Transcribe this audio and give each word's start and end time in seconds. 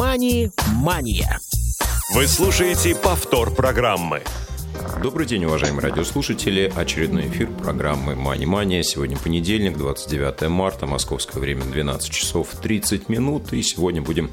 «Мани-мания». 0.00 1.38
Вы 2.14 2.26
слушаете 2.26 2.94
повтор 2.94 3.50
программы. 3.54 4.22
Добрый 5.02 5.26
день, 5.26 5.44
уважаемые 5.44 5.90
радиослушатели. 5.90 6.72
Очередной 6.74 7.28
эфир 7.28 7.50
программы 7.70 8.16
«Мани 8.16 8.46
Мания». 8.46 8.82
Сегодня 8.82 9.16
понедельник, 9.16 9.78
29 9.78 10.48
марта, 10.48 10.86
московское 10.86 11.40
время 11.40 11.62
12 11.62 12.10
часов 12.10 12.48
30 12.60 13.08
минут. 13.08 13.52
И 13.52 13.62
сегодня 13.62 14.02
будем 14.02 14.32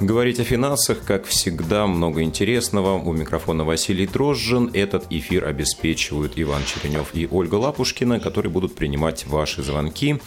говорить 0.00 0.40
о 0.40 0.42
финансах. 0.44 0.98
Как 1.06 1.24
всегда, 1.24 1.86
много 1.86 2.24
интересного. 2.24 2.98
У 2.98 3.12
микрофона 3.12 3.62
Василий 3.62 4.08
Дрожжин. 4.08 4.68
Этот 4.74 5.04
эфир 5.10 5.44
обеспечивают 5.44 6.32
Иван 6.34 6.62
Черенев 6.64 7.10
и 7.14 7.28
Ольга 7.30 7.54
Лапушкина, 7.54 8.18
которые 8.18 8.50
будут 8.50 8.74
принимать 8.74 9.26
ваши 9.28 9.62
звонки 9.62 10.18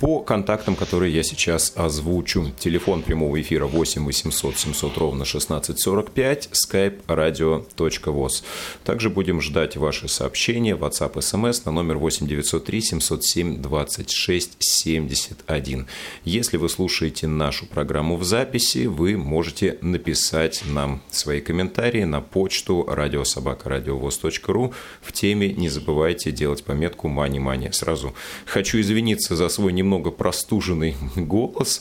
по 0.00 0.20
контактам, 0.20 0.76
которые 0.76 1.12
я 1.12 1.22
сейчас 1.22 1.72
озвучу. 1.74 2.52
Телефон 2.58 3.02
прямого 3.02 3.40
эфира 3.40 3.66
8 3.66 4.04
800 4.04 4.56
700 4.56 4.98
ровно 4.98 5.22
1645, 5.22 6.50
skype 6.52 7.00
radio.voz. 7.06 8.44
Также 8.84 9.10
будем 9.10 9.40
ждать 9.40 9.76
ваши 9.76 10.08
сообщения, 10.08 10.76
WhatsApp, 10.76 11.14
SMS 11.14 11.62
на 11.64 11.72
номер 11.72 11.87
8 11.96 12.26
903 12.26 12.80
707 12.80 13.62
26 13.62 14.56
71. 14.58 15.86
Если 16.24 16.56
вы 16.56 16.68
слушаете 16.68 17.26
нашу 17.26 17.66
программу 17.66 18.16
в 18.16 18.24
записи, 18.24 18.86
вы 18.86 19.16
можете 19.16 19.78
написать 19.80 20.62
нам 20.66 21.00
свои 21.10 21.40
комментарии 21.40 22.04
на 22.04 22.20
почту 22.20 22.84
радиособакарадиовоз.ру 22.88 24.74
в 25.00 25.12
теме 25.12 25.52
не 25.52 25.68
забывайте 25.68 26.32
делать 26.32 26.64
пометку 26.64 27.08
«Мани-мания». 27.08 27.72
Сразу 27.72 28.14
хочу 28.46 28.80
извиниться 28.80 29.36
за 29.36 29.48
свой 29.48 29.72
немного 29.72 30.10
простуженный 30.10 30.96
голос. 31.16 31.80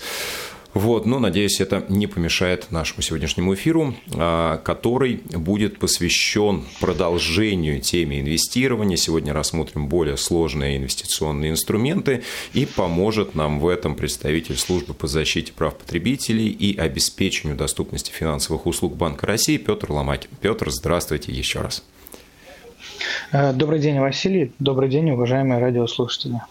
Вот, 0.73 1.05
но 1.05 1.20
надеюсь, 1.20 1.59
это 1.59 1.83
не 1.89 2.08
помешает 2.08 2.72
нашему 2.72 3.02
сегодняшнему 3.02 3.53
эфиру, 3.53 3.95
а, 4.14 4.58
который 4.58 5.22
будет 5.31 5.80
посвящен 5.80 6.66
продолжению 6.80 7.81
теме 7.81 8.19
инвестирования. 8.19 8.97
Сегодня 8.97 9.33
рассмотрим 9.33 9.88
более 9.88 10.17
сложные 10.17 10.77
инвестиционные 10.77 11.52
инструменты 11.52 12.23
и 12.53 12.66
поможет 12.66 13.33
нам 13.33 13.59
в 13.59 13.67
этом 13.67 13.95
представитель 13.95 14.58
службы 14.58 14.94
по 14.94 15.08
защите 15.08 15.53
прав 15.53 15.75
потребителей 15.75 16.47
и 16.47 16.77
обеспечению 16.77 17.58
доступности 17.58 18.11
финансовых 18.11 18.66
услуг 18.66 18.95
Банка 18.95 19.25
России 19.25 19.58
Петр 19.58 19.92
Ломакин. 19.92 20.30
Петр, 20.42 20.70
здравствуйте 20.70 21.31
еще 21.31 21.61
раз. 21.61 21.83
Добрый 23.31 23.80
день, 23.80 23.99
Василий. 23.99 24.52
Добрый 24.59 24.89
день, 24.89 25.11
уважаемые 25.11 25.59
радиослушатели. 25.59 26.42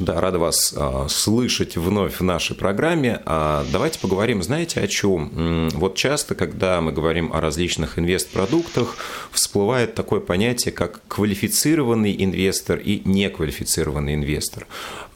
Да, 0.00 0.20
рада 0.20 0.40
вас 0.40 0.74
а, 0.76 1.06
слышать 1.08 1.76
вновь 1.76 2.18
в 2.18 2.24
нашей 2.24 2.56
программе. 2.56 3.22
А, 3.26 3.64
давайте 3.70 4.00
поговорим, 4.00 4.42
знаете, 4.42 4.80
о 4.80 4.88
чем? 4.88 5.68
Вот 5.72 5.94
часто, 5.94 6.34
когда 6.34 6.80
мы 6.80 6.90
говорим 6.90 7.32
о 7.32 7.40
различных 7.40 7.96
инвестпродуктах, 7.96 8.96
всплывает 9.30 9.94
такое 9.94 10.18
понятие, 10.18 10.72
как 10.72 11.00
квалифицированный 11.06 12.12
инвестор 12.18 12.78
и 12.78 13.02
неквалифицированный 13.04 14.14
инвестор. 14.14 14.66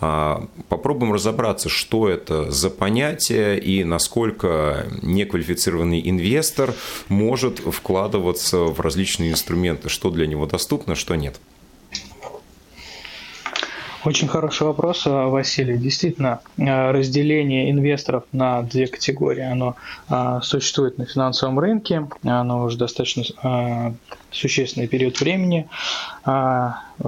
А, 0.01 0.47
попробуем 0.69 1.13
разобраться, 1.13 1.69
что 1.69 2.09
это 2.09 2.49
за 2.53 2.71
понятие 2.71 3.59
и 3.59 3.83
насколько 3.83 4.87
неквалифицированный 5.03 6.09
инвестор 6.09 6.73
может 7.09 7.59
вкладываться 7.59 8.59
в 8.59 8.79
различные 8.79 9.33
инструменты, 9.33 9.89
что 9.89 10.11
для 10.11 10.29
него 10.29 10.47
доступно, 10.47 10.95
что 10.95 11.17
нет. 11.17 11.41
Очень 14.09 14.29
хороший 14.29 14.67
вопрос, 14.67 15.07
э, 15.07 15.11
Василий. 15.11 15.77
Действительно, 15.77 16.41
э, 16.57 16.93
разделение 16.93 17.71
инвесторов 17.71 18.25
на 18.33 18.63
две 18.63 18.87
категории, 18.87 19.43
оно 19.43 19.77
э, 20.09 20.41
существует 20.43 20.97
на 20.97 21.05
финансовом 21.05 21.59
рынке, 21.59 22.09
оно 22.25 22.65
уже 22.65 22.79
достаточно 22.79 23.95
существенный 24.31 24.89
период 24.89 25.21
времени 25.21 25.69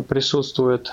присутствует. 0.09 0.93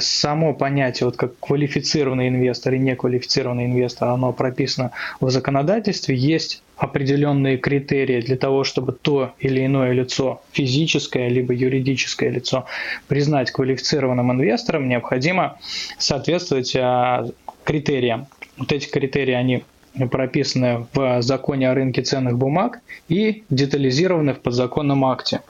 Само 0.00 0.54
понятие, 0.54 1.06
вот 1.06 1.16
как 1.16 1.38
квалифицированный 1.40 2.28
инвестор 2.28 2.74
и 2.74 2.78
неквалифицированный 2.78 3.66
инвестор, 3.66 4.08
оно 4.08 4.32
прописано 4.32 4.92
в 5.20 5.30
законодательстве. 5.30 6.16
Есть 6.16 6.62
определенные 6.76 7.56
критерии 7.56 8.20
для 8.20 8.36
того, 8.36 8.64
чтобы 8.64 8.92
то 8.92 9.32
или 9.38 9.64
иное 9.64 9.92
лицо, 9.92 10.42
физическое 10.52 11.28
либо 11.28 11.54
юридическое 11.54 12.30
лицо, 12.30 12.66
признать 13.06 13.50
квалифицированным 13.50 14.32
инвестором, 14.32 14.88
необходимо 14.88 15.58
соответствовать 15.98 16.74
а, 16.76 17.26
критериям. 17.64 18.26
Вот 18.56 18.72
эти 18.72 18.88
критерии, 18.88 19.34
они 19.34 19.64
прописаны 20.10 20.86
в 20.92 21.22
законе 21.22 21.70
о 21.70 21.74
рынке 21.74 22.02
ценных 22.02 22.36
бумаг 22.36 22.80
и 23.08 23.44
детализированы 23.50 24.34
в 24.34 24.40
подзаконном 24.40 25.04
акте. 25.04 25.42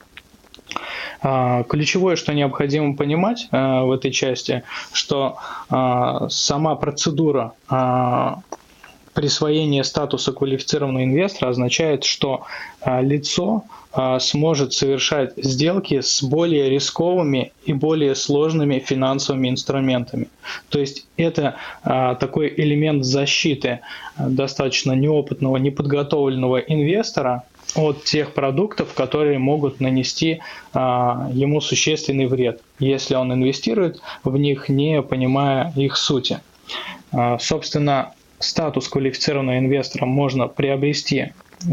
А, 1.21 1.63
ключевое, 1.63 2.15
что 2.15 2.33
необходимо 2.33 2.95
понимать 2.95 3.47
а, 3.51 3.83
в 3.83 3.91
этой 3.91 4.11
части, 4.11 4.63
что 4.91 5.37
сама 6.29 6.75
процедура 6.75 7.53
присвоение 9.15 9.83
статуса 9.83 10.33
квалифицированного 10.33 11.05
инвестора 11.05 11.49
означает, 11.49 12.03
что 12.03 12.43
а, 12.81 13.01
лицо 13.01 13.63
а, 13.91 14.19
сможет 14.19 14.73
совершать 14.73 15.33
сделки 15.37 16.01
с 16.01 16.21
более 16.21 16.69
рисковыми 16.69 17.53
и 17.63 17.73
более 17.73 18.13
сложными 18.13 18.79
финансовыми 18.79 19.49
инструментами. 19.49 20.27
То 20.69 20.79
есть 20.79 21.07
это 21.15 21.55
а, 21.81 22.15
такой 22.15 22.53
элемент 22.55 23.05
защиты 23.05 23.79
достаточно 24.19 24.91
неопытного, 24.91 25.57
неподготовленного 25.57 26.57
инвестора 26.57 27.43
от 27.73 28.03
тех 28.03 28.33
продуктов, 28.33 28.93
которые 28.93 29.39
могут 29.39 29.81
нанести 29.81 30.39
ему 30.73 31.59
существенный 31.59 32.27
вред, 32.27 32.61
если 32.79 33.15
он 33.15 33.33
инвестирует 33.33 33.99
в 34.23 34.37
них, 34.37 34.69
не 34.69 35.01
понимая 35.01 35.73
их 35.75 35.97
сути. 35.97 36.39
Собственно, 37.39 38.13
статус 38.45 38.87
квалифицированного 38.87 39.57
инвестора 39.57 40.05
можно 40.05 40.47
приобрести 40.47 41.31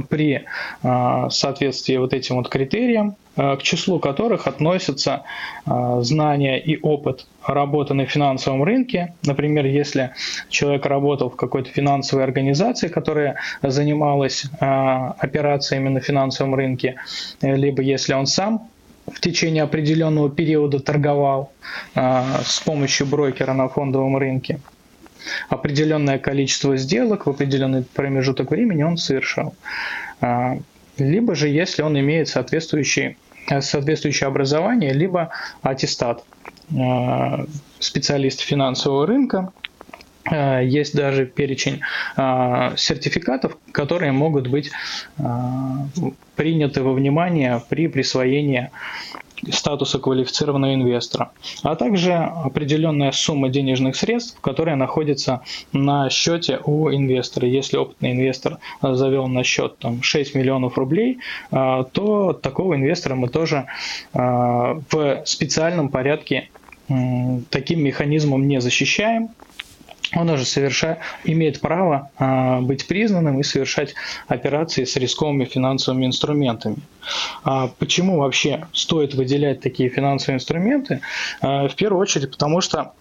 при 0.09 0.45
а, 0.83 1.29
соответствии 1.31 1.97
вот 1.97 2.15
этим 2.15 2.37
вот 2.37 2.49
критериям, 2.49 3.17
а, 3.37 3.57
к 3.57 3.63
числу 3.63 3.99
которых 3.99 4.47
относятся 4.47 5.23
а, 5.67 6.01
знания 6.03 6.59
и 6.59 6.79
опыт 6.81 7.27
работы 7.47 7.95
на 7.95 8.07
финансовом 8.07 8.63
рынке. 8.63 9.15
Например, 9.25 9.67
если 9.67 10.13
человек 10.49 10.87
работал 10.87 11.31
в 11.31 11.37
какой-то 11.37 11.71
финансовой 11.71 12.25
организации, 12.25 12.89
которая 12.89 13.37
занималась 13.63 14.45
операциями 14.61 15.89
на 15.89 16.01
финансовом 16.01 16.55
рынке, 16.55 16.97
либо 17.41 17.83
если 17.83 18.15
он 18.15 18.27
сам 18.27 18.69
в 19.13 19.21
течение 19.21 19.65
определенного 19.65 20.31
периода 20.31 20.79
торговал 20.79 21.51
с 21.95 22.61
помощью 22.61 23.07
брокера 23.07 23.53
на 23.53 23.69
фондовом 23.69 24.17
рынке 24.17 24.61
определенное 25.49 26.19
количество 26.19 26.77
сделок 26.77 27.27
в 27.27 27.31
определенный 27.31 27.83
промежуток 27.83 28.51
времени 28.51 28.83
он 28.83 28.97
совершал. 28.97 29.55
А, 30.21 30.59
либо 30.99 31.35
же, 31.35 31.49
если 31.49 31.83
он 31.83 31.99
имеет 31.99 32.29
соответствующее, 32.29 33.17
соответствующее 33.61 34.29
образование, 34.29 34.93
либо 34.93 35.31
аттестат 35.63 36.25
а, 36.79 37.47
специалист 37.79 38.41
финансового 38.41 39.07
рынка, 39.07 39.53
а, 40.25 40.61
есть 40.61 40.95
даже 40.95 41.27
перечень 41.27 41.81
сертификатов, 42.17 43.57
которые 43.73 44.13
могут 44.13 44.47
быть 44.47 44.71
приняты 46.37 46.83
во 46.83 46.93
внимание 46.93 47.63
при 47.69 47.89
присвоении 47.89 48.71
статуса 49.51 49.99
квалифицированного 49.99 50.75
инвестора, 50.75 51.33
а 51.63 51.75
также 51.75 52.13
определенная 52.13 53.13
сумма 53.13 53.49
денежных 53.49 53.97
средств, 53.97 54.39
которая 54.41 54.77
находится 54.77 55.43
на 55.73 56.11
счете 56.11 56.61
у 56.65 56.91
инвестора. 56.91 57.49
Если 57.49 57.77
опытный 57.77 58.13
инвестор 58.13 58.59
завел 58.81 59.27
на 59.27 59.43
счет 59.45 59.79
там, 59.79 60.03
6 60.03 60.35
миллионов 60.35 60.79
рублей, 60.79 61.19
а, 61.51 61.85
то 61.85 62.33
такого 62.33 62.77
инвестора 62.77 63.15
мы 63.15 63.29
тоже 63.29 63.67
а, 64.13 64.81
в 64.91 65.23
специальном 65.25 65.89
порядке 65.89 66.49
таким 67.51 67.83
механизмом 67.83 68.49
не 68.49 68.61
защищаем, 68.61 69.31
он 70.15 70.31
уже 70.31 70.45
соверша... 70.45 70.99
имеет 71.25 71.61
право 71.61 72.11
а, 72.19 72.61
быть 72.61 72.87
признанным 72.87 73.41
и 73.41 73.43
совершать 73.43 73.95
операции 74.29 74.85
с 74.85 74.97
рисковыми 74.97 75.45
финансовыми 75.45 76.07
инструментами. 76.07 76.77
А 77.45 77.69
почему 77.79 78.19
вообще 78.19 78.67
стоит 78.73 79.15
выделять 79.15 79.61
такие 79.61 79.89
финансовые 79.89 80.37
инструменты? 80.37 81.01
А, 81.41 81.69
в 81.69 81.75
первую 81.75 82.01
очередь, 82.01 82.31
потому 82.31 82.61
что 82.61 82.93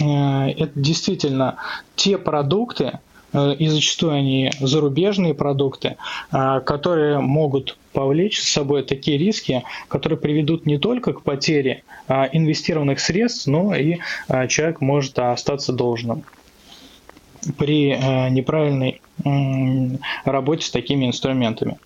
а, 0.00 0.48
это 0.48 0.72
действительно 0.74 1.56
те 1.96 2.18
продукты, 2.18 3.00
э, 3.32 3.54
и 3.54 3.68
зачастую 3.68 4.12
они 4.12 4.50
зарубежные 4.60 5.34
продукты, 5.34 5.96
а, 6.30 6.60
которые 6.60 7.20
могут 7.20 7.76
повлечь 7.92 8.40
с 8.40 8.48
собой 8.48 8.82
такие 8.82 9.18
риски, 9.18 9.64
которые 9.88 10.18
приведут 10.18 10.66
не 10.66 10.78
только 10.78 11.12
к 11.12 11.22
потере 11.22 11.82
а, 12.06 12.28
инвестированных 12.30 13.00
средств, 13.00 13.46
но 13.46 13.74
и 13.74 13.98
человек 14.48 14.80
может 14.80 15.18
остаться 15.18 15.72
должным. 15.72 16.24
При 17.56 17.96
неправильной 18.30 19.00
работе 20.24 20.66
с 20.66 20.70
такими 20.70 21.06
инструментами. 21.06 21.78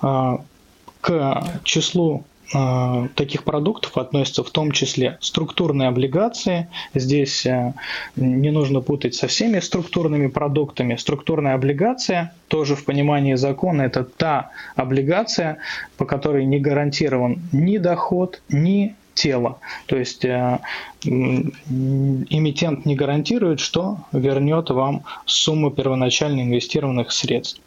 К 0.00 1.44
числу 1.64 2.24
Э, 2.54 3.08
таких 3.14 3.44
продуктов 3.44 3.96
относятся 3.96 4.44
в 4.44 4.50
том 4.50 4.72
числе 4.72 5.16
структурные 5.20 5.88
облигации. 5.88 6.68
Здесь 6.94 7.46
э, 7.46 7.72
не 8.16 8.50
нужно 8.50 8.80
путать 8.80 9.14
со 9.14 9.26
всеми 9.26 9.60
структурными 9.60 10.26
продуктами. 10.26 10.96
Структурная 10.96 11.54
облигация, 11.54 12.34
тоже 12.48 12.76
в 12.76 12.84
понимании 12.84 13.34
закона, 13.34 13.82
это 13.82 14.04
та 14.04 14.50
облигация, 14.76 15.58
по 15.96 16.04
которой 16.04 16.44
не 16.44 16.58
гарантирован 16.58 17.40
ни 17.52 17.78
доход, 17.78 18.42
ни 18.50 18.96
тело. 19.14 19.58
То 19.86 19.96
есть 19.96 20.24
э, 20.24 20.58
эмитент 21.04 22.86
не 22.86 22.94
гарантирует, 22.94 23.60
что 23.60 23.98
вернет 24.12 24.70
вам 24.70 25.04
сумму 25.26 25.70
первоначально 25.70 26.42
инвестированных 26.42 27.12
средств. 27.12 27.60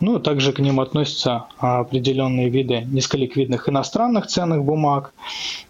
Ну, 0.00 0.18
также 0.18 0.52
к 0.52 0.58
ним 0.58 0.80
относятся 0.80 1.46
определенные 1.58 2.48
виды 2.48 2.82
низколиквидных 2.86 3.68
иностранных 3.68 4.26
ценных 4.26 4.62
бумаг, 4.64 5.14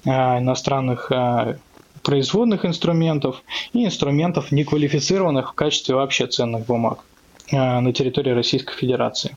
а, 0.04 0.38
иностранных 0.38 1.12
а, 1.12 1.56
производных 2.02 2.64
инструментов 2.64 3.42
и 3.72 3.84
инструментов, 3.84 4.52
неквалифицированных 4.52 5.52
в 5.52 5.54
качестве 5.54 5.94
вообще 5.94 6.26
ценных 6.26 6.66
бумаг 6.66 7.04
а, 7.52 7.80
на 7.80 7.92
территории 7.92 8.30
Российской 8.30 8.74
Федерации. 8.74 9.36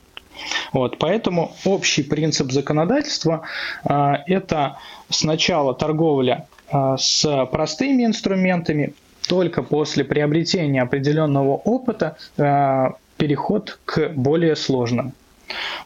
Вот, 0.74 0.98
поэтому 0.98 1.54
общий 1.66 2.04
принцип 2.04 2.52
законодательства– 2.52 3.42
это 3.84 4.78
сначала 5.10 5.74
торговля 5.74 6.48
с 6.72 7.48
простыми 7.52 8.06
инструментами, 8.06 8.94
только 9.28 9.64
после 9.64 10.04
приобретения 10.04 10.82
определенного 10.82 11.56
опыта 11.56 12.18
переход 13.18 13.80
к 13.86 14.10
более 14.16 14.56
сложным. 14.56 15.14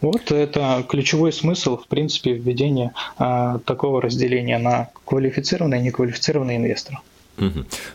Вот 0.01 0.31
это 0.31 0.85
ключевой 0.88 1.31
смысл, 1.31 1.77
в 1.77 1.88
принципе, 1.88 2.33
введения 2.33 2.94
а, 3.17 3.59
такого 3.59 4.01
разделения 4.01 4.57
на 4.57 4.89
квалифицированный 5.06 5.79
и 5.79 5.83
неквалифицированный 5.83 6.57
инвестор. 6.57 7.01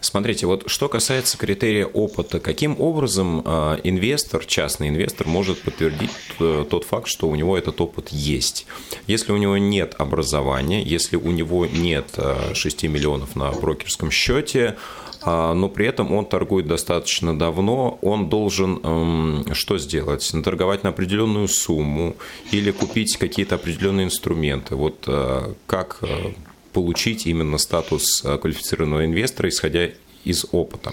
Смотрите, 0.00 0.46
вот 0.46 0.64
что 0.66 0.88
касается 0.88 1.38
критерия 1.38 1.86
опыта, 1.86 2.40
каким 2.40 2.80
образом 2.80 3.42
э, 3.44 3.78
инвестор, 3.84 4.44
частный 4.44 4.88
инвестор, 4.88 5.26
может 5.26 5.60
подтвердить 5.60 6.10
э, 6.40 6.64
тот 6.68 6.84
факт, 6.84 7.06
что 7.06 7.28
у 7.28 7.34
него 7.34 7.56
этот 7.56 7.80
опыт 7.80 8.08
есть? 8.08 8.66
Если 9.06 9.32
у 9.32 9.36
него 9.36 9.56
нет 9.56 9.94
образования, 9.98 10.82
если 10.82 11.16
у 11.16 11.30
него 11.30 11.66
нет 11.66 12.06
э, 12.16 12.54
6 12.54 12.82
миллионов 12.84 13.36
на 13.36 13.52
брокерском 13.52 14.10
счете, 14.10 14.76
а, 15.22 15.52
но 15.52 15.68
при 15.68 15.86
этом 15.86 16.12
он 16.12 16.26
торгует 16.26 16.66
достаточно 16.66 17.36
давно, 17.36 17.98
он 18.02 18.28
должен 18.28 18.80
эм, 18.82 19.54
что 19.54 19.78
сделать? 19.78 20.28
Наторговать 20.32 20.84
на 20.84 20.90
определенную 20.90 21.48
сумму 21.48 22.16
или 22.52 22.70
купить 22.70 23.16
какие-то 23.16 23.56
определенные 23.56 24.06
инструменты. 24.06 24.76
Вот 24.76 25.04
э, 25.06 25.54
как 25.66 25.98
э, 26.02 26.32
получить 26.78 27.26
именно 27.26 27.58
статус 27.58 28.24
э, 28.24 28.38
квалифицированного 28.38 29.04
инвестора, 29.04 29.48
исходя 29.48 29.88
из 30.24 30.46
опыта? 30.52 30.92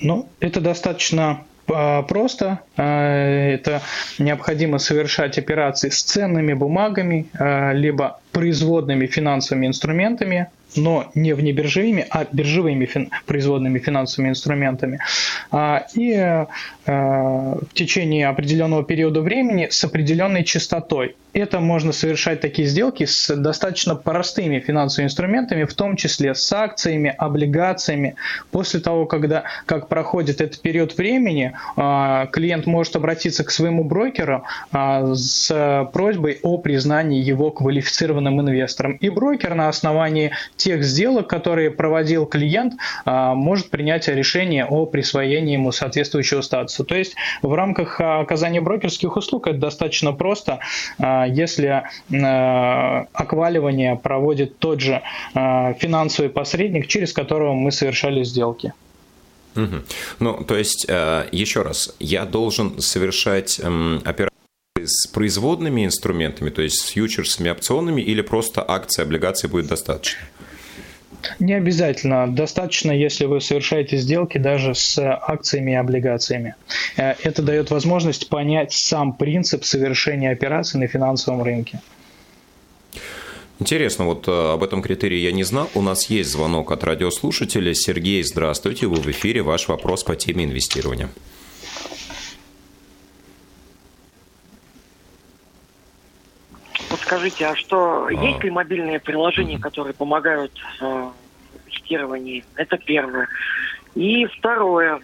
Ну, 0.00 0.26
это 0.40 0.60
достаточно 0.60 1.44
просто. 2.08 2.60
Это 2.76 3.82
необходимо 4.18 4.78
совершать 4.78 5.38
операции 5.38 5.90
с 5.90 6.02
ценными 6.02 6.54
бумагами, 6.54 7.26
либо 7.72 8.20
производными 8.32 9.06
финансовыми 9.06 9.66
инструментами, 9.68 10.48
но 10.76 11.10
не 11.14 11.32
внебиржевыми, 11.34 12.06
а 12.10 12.26
биржевыми 12.30 12.86
фин, 12.86 13.10
производными 13.26 13.78
финансовыми 13.78 14.30
инструментами. 14.30 14.98
А, 15.50 15.86
и 15.94 16.12
э, 16.12 16.46
в 16.86 17.74
течение 17.74 18.28
определенного 18.28 18.84
периода 18.84 19.20
времени 19.20 19.68
с 19.70 19.84
определенной 19.84 20.44
частотой. 20.44 21.16
Это 21.32 21.60
можно 21.60 21.92
совершать 21.92 22.40
такие 22.40 22.68
сделки 22.68 23.06
с 23.06 23.34
достаточно 23.34 23.94
простыми 23.94 24.60
финансовыми 24.60 25.06
инструментами, 25.06 25.64
в 25.64 25.72
том 25.72 25.96
числе 25.96 26.34
с 26.34 26.52
акциями, 26.52 27.14
облигациями. 27.16 28.16
После 28.50 28.80
того, 28.80 29.06
когда, 29.06 29.44
как 29.64 29.88
проходит 29.88 30.42
этот 30.42 30.60
период 30.60 30.96
времени, 30.96 31.54
а, 31.76 32.26
клиент 32.26 32.66
может 32.66 32.96
обратиться 32.96 33.44
к 33.44 33.50
своему 33.50 33.84
брокеру 33.84 34.44
а, 34.72 35.14
с 35.14 35.88
просьбой 35.92 36.38
о 36.42 36.58
признании 36.58 37.22
его 37.22 37.50
квалифицированным 37.50 38.40
инвестором. 38.40 38.92
И 38.96 39.08
брокер 39.08 39.54
на 39.54 39.68
основании 39.68 40.32
тех 40.62 40.84
сделок, 40.84 41.28
которые 41.28 41.70
проводил 41.70 42.26
клиент, 42.26 42.74
а, 43.04 43.34
может 43.34 43.70
принять 43.70 44.08
решение 44.08 44.64
о 44.64 44.86
присвоении 44.86 45.54
ему 45.54 45.72
соответствующего 45.72 46.40
статуса. 46.40 46.84
То 46.84 46.94
есть 46.94 47.14
в 47.42 47.52
рамках 47.52 48.00
оказания 48.00 48.60
брокерских 48.60 49.16
услуг 49.16 49.48
это 49.48 49.58
достаточно 49.58 50.12
просто. 50.12 50.60
А, 50.98 51.26
если 51.26 51.82
а, 52.12 53.06
акваливание 53.12 53.96
проводит 53.96 54.58
тот 54.58 54.80
же 54.80 55.02
финансовый 55.34 56.28
посредник, 56.28 56.86
через 56.86 57.12
которого 57.12 57.54
мы 57.54 57.72
совершали 57.72 58.22
сделки. 58.22 58.72
Угу. 59.56 59.76
Ну, 60.20 60.44
то 60.44 60.56
есть, 60.56 60.86
еще 60.88 61.62
раз, 61.62 61.94
я 61.98 62.24
должен 62.24 62.80
совершать 62.80 63.60
операции 64.04 64.32
с 64.84 65.06
производными 65.08 65.84
инструментами, 65.84 66.50
то 66.50 66.62
есть 66.62 66.80
с 66.80 66.86
фьючерсами, 66.88 67.50
опционами, 67.50 68.00
или 68.00 68.22
просто 68.22 68.64
акции, 68.66 69.02
облигации 69.02 69.48
будет 69.48 69.66
достаточно? 69.66 70.20
Не 71.38 71.54
обязательно. 71.54 72.26
Достаточно, 72.26 72.92
если 72.92 73.26
вы 73.26 73.40
совершаете 73.40 73.96
сделки 73.96 74.38
даже 74.38 74.74
с 74.74 74.98
акциями 74.98 75.72
и 75.72 75.74
облигациями. 75.74 76.54
Э, 76.96 77.14
это 77.22 77.42
дает 77.42 77.70
возможность 77.70 78.28
понять 78.28 78.72
сам 78.72 79.12
принцип 79.12 79.64
совершения 79.64 80.30
операций 80.32 80.80
на 80.80 80.86
финансовом 80.86 81.42
рынке. 81.42 81.80
Интересно, 83.58 84.06
вот 84.06 84.26
э, 84.26 84.52
об 84.54 84.64
этом 84.64 84.82
критерии 84.82 85.18
я 85.18 85.30
не 85.30 85.44
знал. 85.44 85.70
У 85.74 85.82
нас 85.82 86.10
есть 86.10 86.30
звонок 86.30 86.72
от 86.72 86.82
радиослушателя. 86.82 87.72
Сергей, 87.74 88.22
здравствуйте, 88.24 88.86
вы 88.86 88.96
в 88.96 89.06
эфире. 89.06 89.42
Ваш 89.42 89.68
вопрос 89.68 90.02
по 90.02 90.16
теме 90.16 90.44
инвестирования. 90.44 91.08
Подскажите, 97.12 97.46
а 97.46 97.54
что, 97.56 98.06
а... 98.06 98.12
есть 98.12 98.42
ли 98.42 98.50
мобильные 98.50 98.98
приложения, 98.98 99.58
которые 99.58 99.92
помогают 99.92 100.52
э, 100.80 100.84
в 100.84 101.70
тестировании? 101.70 102.42
Это 102.56 102.78
первое. 102.78 103.28
И 103.94 104.24
второе. 104.38 105.00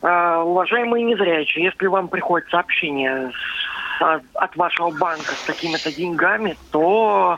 Э, 0.00 0.36
уважаемые 0.44 1.04
незрячие, 1.04 1.64
если 1.64 1.86
вам 1.86 2.06
приходит 2.06 2.48
сообщение 2.50 3.32
с, 3.98 4.20
от 4.34 4.56
вашего 4.56 4.90
банка 4.96 5.32
с 5.32 5.44
какими-то 5.44 5.92
деньгами, 5.92 6.56
то 6.70 7.36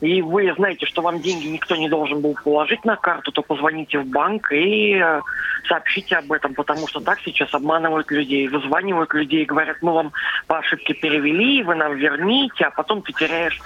и 0.00 0.22
вы 0.22 0.52
знаете, 0.56 0.86
что 0.86 1.02
вам 1.02 1.20
деньги 1.20 1.48
никто 1.48 1.74
не 1.74 1.88
должен 1.88 2.20
был 2.20 2.36
положить 2.44 2.84
на 2.84 2.96
карту, 2.96 3.32
то 3.32 3.42
позвоните 3.42 3.98
в 3.98 4.06
банк 4.06 4.52
и 4.52 4.94
э, 4.94 5.20
сообщите 5.68 6.16
об 6.16 6.30
этом, 6.30 6.54
потому 6.54 6.86
что 6.86 7.00
так 7.00 7.18
сейчас 7.20 7.52
обманывают 7.52 8.10
людей, 8.10 8.46
вызванивают 8.46 9.12
людей, 9.12 9.44
говорят, 9.44 9.78
мы 9.82 9.92
вам 9.92 10.12
по 10.46 10.58
ошибке 10.58 10.94
перевели, 10.94 11.64
вы 11.64 11.74
нам 11.74 11.96
верните, 11.96 12.64
а 12.64 12.70
потом 12.70 13.02
ты 13.02 13.12
теряешь 13.12 13.60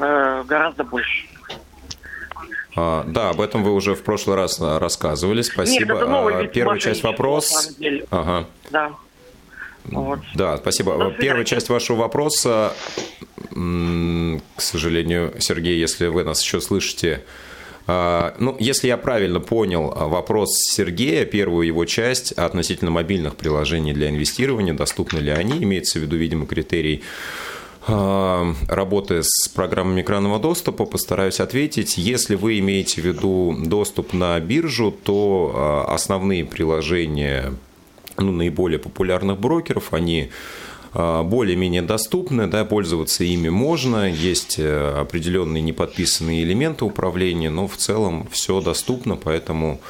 э, 0.00 0.44
гораздо 0.46 0.82
больше. 0.82 1.26
А, 2.76 3.04
да, 3.06 3.30
об 3.30 3.40
этом 3.40 3.62
вы 3.62 3.72
уже 3.72 3.94
в 3.94 4.02
прошлый 4.02 4.36
раз 4.36 4.60
рассказывали. 4.60 5.42
Спасибо. 5.42 5.94
Нет, 5.94 6.02
это 6.02 6.10
новый 6.10 6.44
а, 6.44 6.46
Первая 6.46 6.78
часть 6.78 7.02
вопроса. 7.02 7.72
Ага. 8.10 8.46
Да. 8.70 8.92
Вот. 9.84 10.20
Да, 10.34 10.56
спасибо. 10.58 11.12
Первая 11.18 11.44
часть 11.44 11.68
вашего 11.68 11.96
вопроса, 11.96 12.74
к 13.50 14.60
сожалению, 14.60 15.34
Сергей, 15.38 15.78
если 15.78 16.06
вы 16.06 16.24
нас 16.24 16.42
еще 16.42 16.60
слышите, 16.60 17.22
а, 17.90 18.34
ну, 18.38 18.54
если 18.58 18.88
я 18.88 18.98
правильно 18.98 19.40
понял 19.40 19.90
вопрос 19.96 20.50
Сергея, 20.58 21.24
первую 21.24 21.66
его 21.66 21.86
часть 21.86 22.32
относительно 22.32 22.90
мобильных 22.90 23.34
приложений 23.34 23.94
для 23.94 24.10
инвестирования, 24.10 24.74
доступны 24.74 25.18
ли 25.18 25.30
они, 25.30 25.64
имеется 25.64 25.98
в 25.98 26.02
виду, 26.02 26.16
видимо, 26.16 26.46
критерий 26.46 27.02
а, 27.86 28.52
работы 28.68 29.22
с 29.22 29.48
программами 29.48 30.02
экранного 30.02 30.38
доступа, 30.38 30.84
постараюсь 30.84 31.40
ответить. 31.40 31.96
Если 31.96 32.34
вы 32.34 32.58
имеете 32.58 33.00
в 33.00 33.06
виду 33.06 33.56
доступ 33.58 34.12
на 34.12 34.38
биржу, 34.38 34.90
то 34.90 35.52
а, 35.54 35.94
основные 35.94 36.44
приложения 36.44 37.54
ну, 38.18 38.32
наиболее 38.32 38.78
популярных 38.78 39.40
брокеров, 39.40 39.94
они 39.94 40.28
а, 40.28 40.67
более-менее 40.98 41.82
доступны, 41.82 42.48
да, 42.48 42.64
пользоваться 42.64 43.22
ими 43.22 43.48
можно, 43.48 44.10
есть 44.10 44.58
э, 44.58 44.94
определенные 44.98 45.62
неподписанные 45.62 46.42
элементы 46.42 46.84
управления, 46.84 47.50
но 47.50 47.68
в 47.68 47.76
целом 47.76 48.28
все 48.32 48.60
доступно, 48.60 49.14
поэтому 49.14 49.80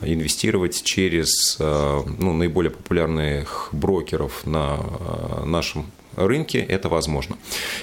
инвестировать 0.00 0.84
через 0.84 1.56
э, 1.58 2.02
ну, 2.18 2.32
наиболее 2.34 2.70
популярных 2.70 3.70
брокеров 3.72 4.46
на 4.46 4.78
э, 4.78 5.44
нашем 5.44 5.86
рынке 6.14 6.60
это 6.60 6.88
возможно. 6.88 7.36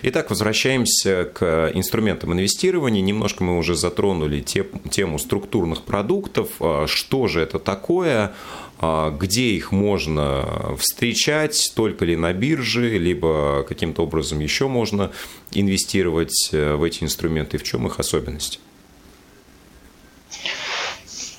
Итак, 0.03 0.29
возвращаемся 0.29 1.25
к 1.25 1.71
инструментам 1.73 2.31
инвестирования. 2.31 3.01
Немножко 3.01 3.43
мы 3.43 3.57
уже 3.57 3.75
затронули 3.75 4.39
тему 4.39 5.19
структурных 5.19 5.81
продуктов. 5.81 6.47
Что 6.85 7.27
же 7.27 7.41
это 7.41 7.59
такое? 7.59 8.31
Где 8.81 9.51
их 9.51 9.71
можно 9.71 10.75
встречать, 10.77 11.71
только 11.75 12.05
ли 12.05 12.15
на 12.15 12.33
бирже, 12.33 12.97
либо 12.97 13.63
каким-то 13.67 14.03
образом 14.03 14.39
еще 14.39 14.67
можно 14.67 15.11
инвестировать 15.51 16.49
э, 16.51 16.75
в 16.75 16.83
эти 16.83 17.03
инструменты, 17.03 17.57
в 17.57 17.63
чем 17.63 17.85
их 17.87 17.99
особенность? 17.99 18.59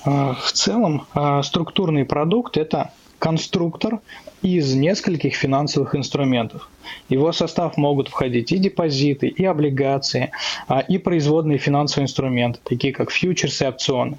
В 0.05 0.51
целом, 0.53 1.07
структурный 1.43 2.03
продукт– 2.03 2.57
это 2.57 2.91
конструктор 3.23 4.01
из 4.41 4.75
нескольких 4.75 5.35
финансовых 5.35 5.95
инструментов. 5.95 6.69
В 7.07 7.11
его 7.13 7.31
состав 7.31 7.77
могут 7.77 8.09
входить 8.09 8.51
и 8.51 8.57
депозиты, 8.57 9.27
и 9.27 9.45
облигации, 9.45 10.31
а, 10.67 10.81
и 10.81 10.97
производные 10.97 11.57
финансовые 11.57 12.03
инструменты, 12.03 12.59
такие 12.65 12.91
как 12.91 13.11
фьючерсы 13.11 13.63
и 13.63 13.67
опционы. 13.67 14.17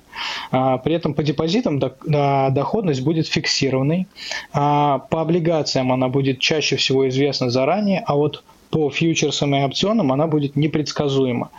А, 0.50 0.78
при 0.78 0.94
этом 0.94 1.12
по 1.12 1.23
депозитам 1.23 1.78
доходность 1.78 3.02
будет 3.02 3.26
фиксированной, 3.28 4.06
а 4.54 5.00
по 5.00 5.20
облигациям 5.20 5.92
она 5.92 6.08
будет 6.08 6.38
чаще 6.38 6.76
всего 6.76 7.06
известна 7.11 7.50
заранее, 7.50 8.02
а 8.06 8.14
вот 8.14 8.42
по 8.70 8.88
фьючерсам 8.90 9.54
и 9.54 9.62
опционам 9.62 10.12
она 10.12 10.26
будет 10.26 10.56
непредсказуема. 10.56 11.50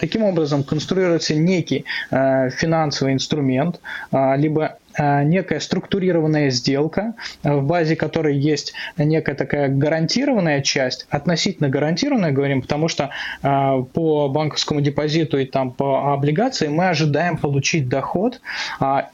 Таким 0.00 0.22
образом, 0.22 0.62
конструируется 0.62 1.34
некий 1.34 1.84
финансовый 2.10 3.12
инструмент, 3.12 3.78
либо 4.10 4.78
некая 4.98 5.60
структурированная 5.60 6.50
сделка, 6.50 7.14
э, 7.42 7.54
в 7.54 7.64
базе 7.64 7.96
которой 7.96 8.36
есть 8.36 8.74
некая 8.96 9.34
такая 9.34 9.68
гарантированная 9.68 10.62
часть, 10.62 11.06
относительно 11.10 11.68
гарантированная, 11.68 12.32
говорим, 12.32 12.62
потому 12.62 12.88
что 12.88 13.10
э, 13.42 13.84
по 13.92 14.28
банковскому 14.28 14.80
депозиту 14.80 15.38
и 15.38 15.44
там 15.44 15.70
по 15.72 16.12
облигации 16.12 16.68
мы 16.68 16.88
ожидаем 16.88 17.36
получить 17.36 17.88
доход, 17.88 18.40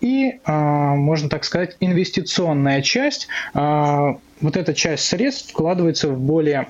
и, 0.01 0.41
можно 0.47 1.29
так 1.29 1.45
сказать, 1.45 1.77
инвестиционная 1.81 2.83
часть 2.83 3.29
вот 3.55 4.57
эта 4.57 4.75
часть 4.75 5.05
средств 5.05 5.51
вкладывается 5.51 6.09
в 6.09 6.19
более 6.19 6.69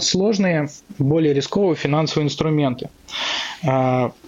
сложные, 0.00 0.68
более 0.98 1.34
рисковые 1.34 1.76
финансовые 1.76 2.26
инструменты. 2.26 2.88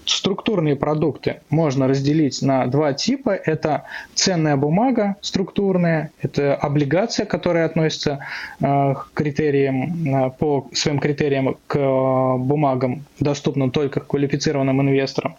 Структурные 0.06 0.76
продукты 0.76 1.40
можно 1.50 1.88
разделить 1.88 2.42
на 2.42 2.66
два 2.66 2.92
типа. 2.92 3.30
Это 3.30 3.84
ценная 4.14 4.56
бумага 4.56 5.16
структурная, 5.20 6.10
это 6.20 6.54
облигация, 6.54 7.26
которая 7.26 7.66
относится 7.66 8.20
э, 8.60 8.64
к 8.94 9.10
критериям, 9.14 10.26
э, 10.26 10.30
по 10.30 10.68
своим 10.72 10.98
критериям 10.98 11.56
к 11.66 11.76
э, 11.76 12.36
бумагам, 12.38 13.04
доступным 13.20 13.70
только 13.70 14.00
квалифицированным 14.00 14.80
инвесторам. 14.82 15.36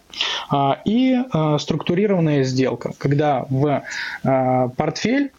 А, 0.50 0.80
и 0.84 1.16
структурированная 1.58 2.44
сделка, 2.44 2.92
когда 2.98 3.46
в 3.48 3.82
портфель 4.76 5.30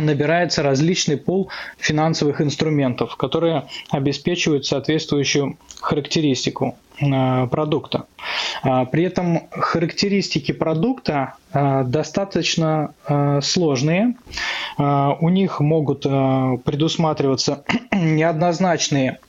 набирается 0.00 0.62
различный 0.62 1.16
пул 1.16 1.50
финансовых 1.78 2.40
инструментов, 2.40 3.16
которые 3.16 3.64
обеспечивают 3.90 4.66
соответствующую 4.66 5.56
характеристику 5.80 6.66
э, 6.66 6.83
продукта. 6.98 8.06
А, 8.62 8.84
при 8.84 9.04
этом 9.04 9.48
характеристики 9.50 10.52
продукта 10.52 11.34
э, 11.52 11.84
достаточно 11.84 12.94
э, 13.06 13.40
сложные. 13.42 14.14
У 14.76 15.28
них 15.28 15.60
могут 15.60 16.02
предусматриваться 16.02 17.62
неоднозначные 17.92 19.20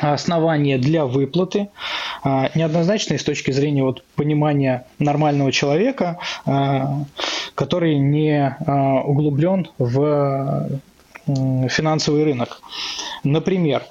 основания 0.00 0.76
для 0.76 1.06
выплаты, 1.06 1.68
неоднозначные 2.24 3.20
с 3.20 3.22
точки 3.22 3.52
зрения 3.52 3.84
вот 3.84 4.02
понимания 4.16 4.84
нормального 4.98 5.52
человека, 5.52 6.18
который 7.54 7.96
не 8.00 8.56
углублен 9.04 9.68
в 9.78 10.80
финансовый 11.26 12.24
рынок. 12.24 12.60
Например, 13.22 13.84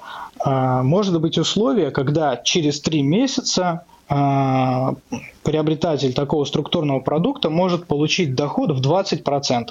может 0.46 1.20
быть 1.20 1.38
условие, 1.38 1.90
когда 1.90 2.36
через 2.36 2.80
три 2.80 3.02
месяца 3.02 3.84
приобретатель 5.42 6.14
такого 6.14 6.44
структурного 6.44 7.00
продукта 7.00 7.50
может 7.50 7.86
получить 7.86 8.34
доход 8.34 8.70
в 8.70 8.80
20%. 8.80 9.70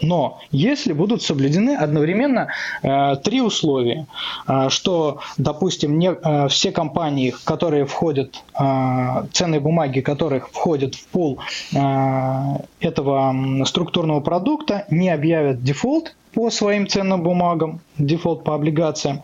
Но 0.00 0.40
если 0.50 0.92
будут 0.92 1.22
соблюдены 1.22 1.76
одновременно 1.76 2.48
э, 2.82 3.16
три 3.22 3.40
условия, 3.40 4.06
э, 4.46 4.68
что, 4.68 5.20
допустим, 5.38 5.98
не, 5.98 6.10
э, 6.10 6.48
все 6.48 6.72
компании, 6.72 7.34
которые 7.44 7.84
входят, 7.84 8.42
э, 8.58 9.26
ценные 9.32 9.60
бумаги 9.60 10.00
которых 10.00 10.50
входят 10.50 10.94
в 10.94 11.06
пул 11.08 11.40
э, 11.72 11.78
этого 12.80 13.64
структурного 13.64 14.20
продукта, 14.20 14.86
не 14.90 15.10
объявят 15.10 15.62
дефолт 15.62 16.14
по 16.34 16.50
своим 16.50 16.86
ценным 16.88 17.22
бумагам, 17.22 17.80
дефолт 17.98 18.44
по 18.44 18.54
облигациям. 18.54 19.22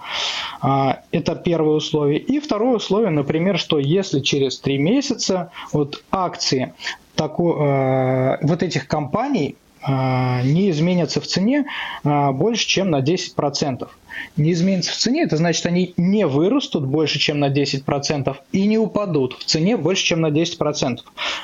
Э, 0.62 0.94
это 1.10 1.34
первое 1.34 1.76
условие. 1.76 2.20
И 2.20 2.38
второе 2.40 2.76
условие, 2.76 3.10
например, 3.10 3.58
что 3.58 3.78
если 3.78 4.20
через 4.20 4.58
три 4.60 4.78
месяца 4.78 5.50
вот 5.72 6.02
акции 6.10 6.74
тако, 7.14 7.56
э, 7.58 8.46
вот 8.46 8.62
этих 8.62 8.86
компаний 8.86 9.56
не 9.86 10.70
изменятся 10.70 11.20
в 11.20 11.26
цене 11.26 11.66
а, 12.04 12.32
больше, 12.32 12.66
чем 12.66 12.90
на 12.90 13.00
10%. 13.00 13.88
Не 14.36 14.52
изменятся 14.52 14.92
в 14.92 14.96
цене, 14.96 15.22
это 15.22 15.36
значит, 15.36 15.64
они 15.66 15.94
не 15.96 16.26
вырастут 16.26 16.84
больше, 16.84 17.18
чем 17.18 17.38
на 17.38 17.48
10% 17.50 18.36
и 18.50 18.66
не 18.66 18.78
упадут 18.78 19.34
в 19.34 19.44
цене 19.44 19.76
больше, 19.76 20.04
чем 20.04 20.20
на 20.20 20.28
10%. 20.28 20.98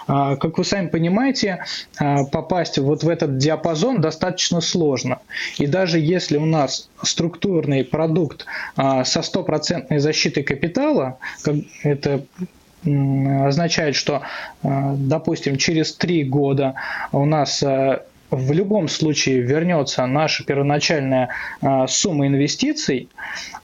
А, 0.06 0.36
как 0.36 0.58
вы 0.58 0.64
сами 0.64 0.88
понимаете, 0.88 1.64
попасть 2.32 2.78
вот 2.78 3.04
в 3.04 3.08
этот 3.08 3.38
диапазон 3.38 4.00
достаточно 4.00 4.60
сложно. 4.60 5.20
И 5.58 5.66
даже 5.66 6.00
если 6.00 6.36
у 6.36 6.46
нас 6.46 6.88
структурный 7.02 7.84
продукт 7.84 8.46
со 8.76 9.22
стопроцентной 9.22 9.98
защитой 9.98 10.42
капитала, 10.42 11.18
это 11.82 12.24
означает, 12.84 13.94
что, 13.94 14.22
допустим, 14.62 15.56
через 15.56 15.94
три 15.94 16.24
года 16.24 16.74
у 17.12 17.24
нас 17.24 17.62
в 18.34 18.52
любом 18.52 18.88
случае 18.88 19.40
вернется 19.40 20.06
наша 20.06 20.44
первоначальная 20.44 21.30
а, 21.60 21.86
сумма 21.86 22.26
инвестиций, 22.26 23.08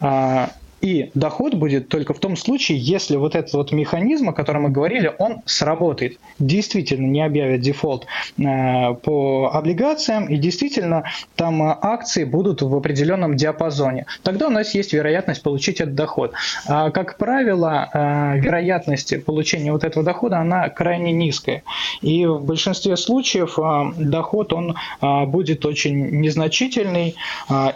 а, 0.00 0.50
и 0.80 1.10
доход 1.14 1.54
будет 1.54 1.88
только 1.88 2.14
в 2.14 2.18
том 2.18 2.36
случае, 2.36 2.78
если 2.78 3.16
вот 3.16 3.34
этот 3.34 3.52
вот 3.52 3.72
механизм, 3.72 4.30
о 4.30 4.32
котором 4.32 4.62
мы 4.62 4.70
говорили, 4.70 5.12
он 5.18 5.42
сработает. 5.44 6.18
Действительно 6.38 7.06
не 7.06 7.22
объявят 7.22 7.60
дефолт 7.60 8.06
э, 8.38 8.94
по 8.94 9.50
облигациям, 9.52 10.26
и 10.26 10.36
действительно 10.36 11.04
там 11.36 11.62
э, 11.62 11.76
акции 11.80 12.24
будут 12.24 12.62
в 12.62 12.74
определенном 12.74 13.36
диапазоне. 13.36 14.06
Тогда 14.22 14.46
у 14.46 14.50
нас 14.50 14.74
есть 14.74 14.92
вероятность 14.92 15.42
получить 15.42 15.80
этот 15.80 15.94
доход. 15.94 16.32
А, 16.66 16.90
как 16.90 17.18
правило, 17.18 17.88
э, 17.92 18.38
вероятность 18.38 19.24
получения 19.24 19.72
вот 19.72 19.84
этого 19.84 20.04
дохода, 20.04 20.38
она 20.38 20.68
крайне 20.70 21.12
низкая. 21.12 21.62
И 22.00 22.24
в 22.24 22.42
большинстве 22.44 22.96
случаев 22.96 23.58
доход, 23.96 24.52
он 24.52 24.76
будет 25.00 25.66
очень 25.66 26.20
незначительный, 26.20 27.16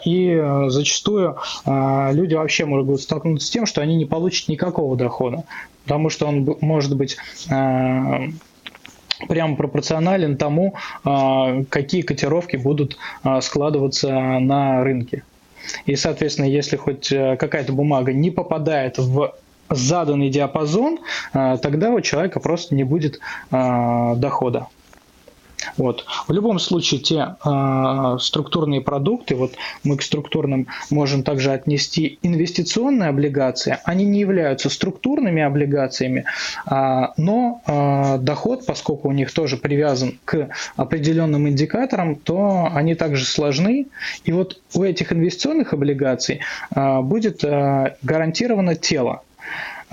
и 0.05 0.43
зачастую 0.69 1.37
люди 1.67 2.35
вообще 2.35 2.65
могут 2.65 2.94
будут 2.95 3.03
столкнуться 3.03 3.47
с 3.47 3.51
тем, 3.51 3.67
что 3.67 3.81
они 3.81 3.97
не 3.97 4.05
получат 4.05 4.49
никакого 4.49 4.97
дохода, 4.97 5.45
потому 5.85 6.11
что 6.11 6.27
он 6.27 6.57
может 6.61 6.97
быть 6.97 7.17
э, 7.51 8.29
прямо 9.29 9.57
пропорционален 9.57 10.37
тому, 10.37 10.75
э, 11.05 11.65
какие 11.69 12.03
котировки 12.03 12.57
будут 12.57 12.97
э, 13.25 13.41
складываться 13.41 14.13
на 14.13 14.85
рынке. 14.85 15.25
И, 15.87 15.97
соответственно, 15.97 16.47
если 16.47 16.77
хоть 16.77 17.09
какая-то 17.09 17.73
бумага 17.73 18.13
не 18.13 18.31
попадает 18.31 18.99
в 18.99 19.35
заданный 19.71 20.29
диапазон, 20.29 20.99
тогда 21.33 21.91
у 21.91 22.03
человека 22.03 22.39
просто 22.39 22.75
не 22.75 22.85
будет 22.85 23.19
дохода. 23.51 24.67
Вот. 25.77 26.05
В 26.29 26.33
любом 26.33 26.59
случае, 26.59 27.01
те 27.01 27.37
э, 27.45 28.17
структурные 28.21 28.81
продукты, 28.81 29.35
вот 29.35 29.55
мы 29.83 29.97
к 29.97 30.03
структурным 30.03 30.69
можем 30.91 31.23
также 31.23 31.53
отнести 31.53 32.19
инвестиционные 32.23 33.09
облигации, 33.09 33.79
они 33.85 34.05
не 34.05 34.21
являются 34.21 34.71
структурными 34.71 35.43
облигациями, 35.43 36.25
э, 36.71 37.07
но 37.17 37.63
э, 37.67 38.19
доход, 38.19 38.67
поскольку 38.67 39.09
у 39.09 39.13
них 39.13 39.33
тоже 39.33 39.57
привязан 39.57 40.19
к 40.25 40.49
определенным 40.77 41.49
индикаторам, 41.49 42.17
то 42.17 42.71
они 42.73 42.95
также 42.95 43.25
сложны. 43.25 43.87
И 44.25 44.33
вот 44.33 44.61
у 44.75 44.83
этих 44.83 45.13
инвестиционных 45.13 45.73
облигаций 45.73 46.41
э, 46.75 47.01
будет 47.01 47.43
э, 47.45 47.97
гарантировано 48.03 48.75
тело. 48.77 49.23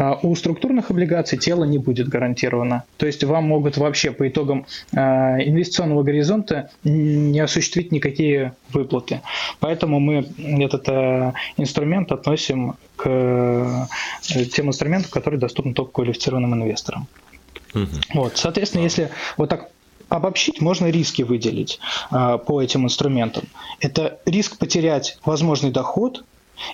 А 0.01 0.17
у 0.23 0.35
структурных 0.35 0.89
облигаций 0.89 1.37
тело 1.37 1.63
не 1.63 1.77
будет 1.77 2.07
гарантировано. 2.07 2.85
То 2.97 3.05
есть 3.05 3.23
вам 3.23 3.43
могут 3.43 3.77
вообще 3.77 4.09
по 4.09 4.27
итогам 4.27 4.65
а, 4.95 5.37
инвестиционного 5.37 6.01
горизонта 6.01 6.71
не 6.83 7.39
осуществить 7.39 7.91
никакие 7.91 8.55
выплаты. 8.73 9.21
Поэтому 9.59 9.99
мы 9.99 10.25
этот 10.39 10.89
а, 10.89 11.33
инструмент 11.55 12.11
относим 12.11 12.77
к 12.95 13.03
э, 13.05 14.45
тем 14.51 14.69
инструментам, 14.69 15.11
которые 15.11 15.39
доступны 15.39 15.75
только 15.75 15.91
квалифицированным 15.91 16.55
инвесторам. 16.55 17.07
Угу. 17.75 17.85
Вот, 18.15 18.37
соответственно, 18.37 18.81
если 18.81 19.11
вот 19.37 19.49
так 19.49 19.69
обобщить, 20.09 20.61
можно 20.61 20.87
риски 20.87 21.21
выделить 21.21 21.79
э, 22.11 22.39
по 22.43 22.59
этим 22.59 22.85
инструментам. 22.85 23.43
Это 23.79 24.19
риск 24.25 24.57
потерять 24.57 25.19
возможный 25.25 25.69
доход, 25.69 26.23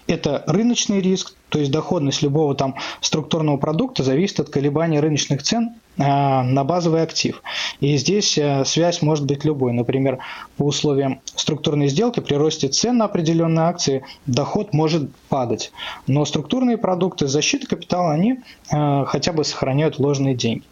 это 0.07 0.43
рыночный 0.47 1.01
риск, 1.01 1.35
то 1.49 1.59
есть 1.59 1.71
доходность 1.71 2.21
любого 2.21 2.55
там 2.55 2.75
структурного 3.01 3.57
продукта 3.57 4.03
зависит 4.03 4.39
от 4.39 4.49
колебания 4.49 4.99
рыночных 4.99 5.43
цен 5.43 5.75
э, 5.97 6.03
на 6.03 6.63
базовый 6.63 7.01
актив. 7.01 7.41
И 7.79 7.95
здесь 7.97 8.37
э, 8.37 8.65
связь 8.65 9.01
может 9.01 9.25
быть 9.25 9.45
любой. 9.45 9.73
Например, 9.73 10.19
по 10.57 10.63
условиям 10.63 11.21
структурной 11.35 11.87
сделки 11.87 12.19
при 12.19 12.35
росте 12.35 12.67
цен 12.67 12.97
на 12.97 13.05
определенные 13.05 13.65
акции 13.65 14.03
доход 14.25 14.73
может 14.73 15.09
падать. 15.29 15.71
Но 16.05 16.25
структурные 16.25 16.77
продукты 16.77 17.27
защиты 17.27 17.67
капитала, 17.67 18.11
они 18.11 18.39
э, 18.71 19.05
хотя 19.05 19.33
бы 19.33 19.43
сохраняют 19.43 19.99
ложные 19.99 20.35
деньги. 20.35 20.63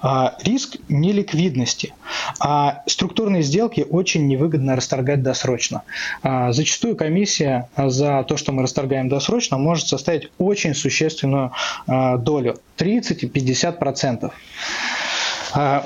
А, 0.00 0.36
риск 0.42 0.76
неликвидности. 0.88 1.94
А 2.40 2.82
структурные 2.86 3.42
сделки 3.42 3.86
очень 3.88 4.26
невыгодно 4.26 4.76
расторгать 4.76 5.22
досрочно. 5.22 5.82
А, 6.22 6.52
зачастую 6.52 6.96
комиссия 6.96 7.68
за 7.76 8.24
то, 8.26 8.36
что 8.36 8.52
мы 8.52 8.62
расторгаем 8.62 9.08
досрочно, 9.08 9.58
может 9.58 9.88
составить 9.88 10.30
очень 10.38 10.74
существенную 10.74 11.52
а, 11.86 12.16
долю 12.16 12.58
30 12.76 13.24
и 13.24 13.28
50 13.28 13.78
процентов. 13.78 14.34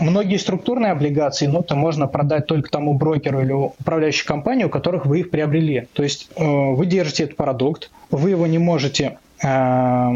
Многие 0.00 0.38
структурные 0.38 0.90
облигации, 0.90 1.46
ноты 1.46 1.76
можно 1.76 2.08
продать 2.08 2.46
только 2.46 2.68
тому 2.68 2.94
брокеру 2.94 3.40
или 3.40 3.52
управляющей 3.52 4.26
компании, 4.26 4.64
у 4.64 4.68
которых 4.68 5.06
вы 5.06 5.20
их 5.20 5.30
приобрели. 5.30 5.86
То 5.92 6.02
есть 6.02 6.28
э, 6.34 6.44
вы 6.44 6.84
держите 6.84 7.24
этот 7.24 7.36
продукт, 7.36 7.92
вы 8.10 8.30
его 8.30 8.48
не 8.48 8.58
можете 8.58 9.18
а, 9.42 10.12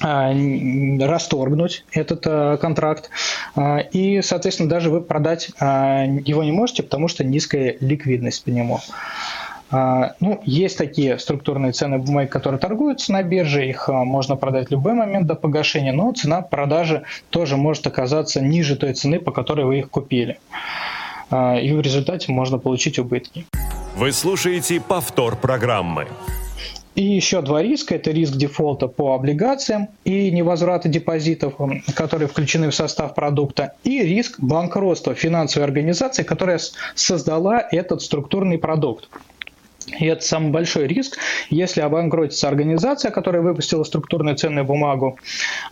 расторгнуть 0.00 1.84
этот 1.92 2.26
а, 2.26 2.56
контракт. 2.56 3.10
А, 3.54 3.78
и, 3.78 4.20
соответственно, 4.22 4.68
даже 4.68 4.90
вы 4.90 5.00
продать 5.00 5.50
его 5.58 6.42
не 6.42 6.52
можете, 6.52 6.82
потому 6.82 7.08
что 7.08 7.24
низкая 7.24 7.76
ликвидность 7.80 8.44
по 8.44 8.50
нему. 8.50 8.80
Ну, 9.72 10.40
есть 10.44 10.78
такие 10.78 11.18
структурные 11.18 11.72
цены 11.72 11.98
бумаги, 11.98 12.28
которые 12.28 12.60
торгуются 12.60 13.12
на 13.12 13.24
бирже, 13.24 13.68
их 13.68 13.88
можно 13.88 14.36
продать 14.36 14.68
в 14.68 14.70
любой 14.70 14.94
момент 14.94 15.26
до 15.26 15.34
погашения, 15.34 15.92
но 15.92 16.12
цена 16.12 16.40
продажи 16.40 17.02
тоже 17.30 17.56
может 17.56 17.84
оказаться 17.84 18.40
ниже 18.40 18.76
той 18.76 18.94
цены, 18.94 19.18
по 19.18 19.32
которой 19.32 19.66
вы 19.66 19.80
их 19.80 19.90
купили. 19.90 20.38
И 21.32 21.72
в 21.72 21.80
результате 21.80 22.30
можно 22.30 22.58
получить 22.58 23.00
убытки. 23.00 23.44
Вы 23.96 24.12
слушаете 24.12 24.80
повтор 24.80 25.34
программы. 25.34 26.06
И 26.96 27.02
еще 27.02 27.42
два 27.42 27.62
риска. 27.62 27.94
Это 27.94 28.10
риск 28.10 28.36
дефолта 28.36 28.88
по 28.88 29.14
облигациям 29.14 29.88
и 30.04 30.30
невозврата 30.30 30.88
депозитов, 30.88 31.54
которые 31.94 32.26
включены 32.26 32.70
в 32.70 32.74
состав 32.74 33.14
продукта, 33.14 33.74
и 33.84 34.02
риск 34.02 34.40
банкротства 34.40 35.14
финансовой 35.14 35.66
организации, 35.66 36.22
которая 36.22 36.58
создала 36.94 37.60
этот 37.70 38.00
структурный 38.00 38.56
продукт. 38.56 39.10
И 39.86 40.06
это 40.06 40.24
самый 40.24 40.50
большой 40.50 40.86
риск. 40.86 41.18
Если 41.48 41.80
обанкротится 41.80 42.48
организация, 42.48 43.10
которая 43.10 43.42
выпустила 43.42 43.84
структурную 43.84 44.36
ценную 44.36 44.64
бумагу, 44.64 45.18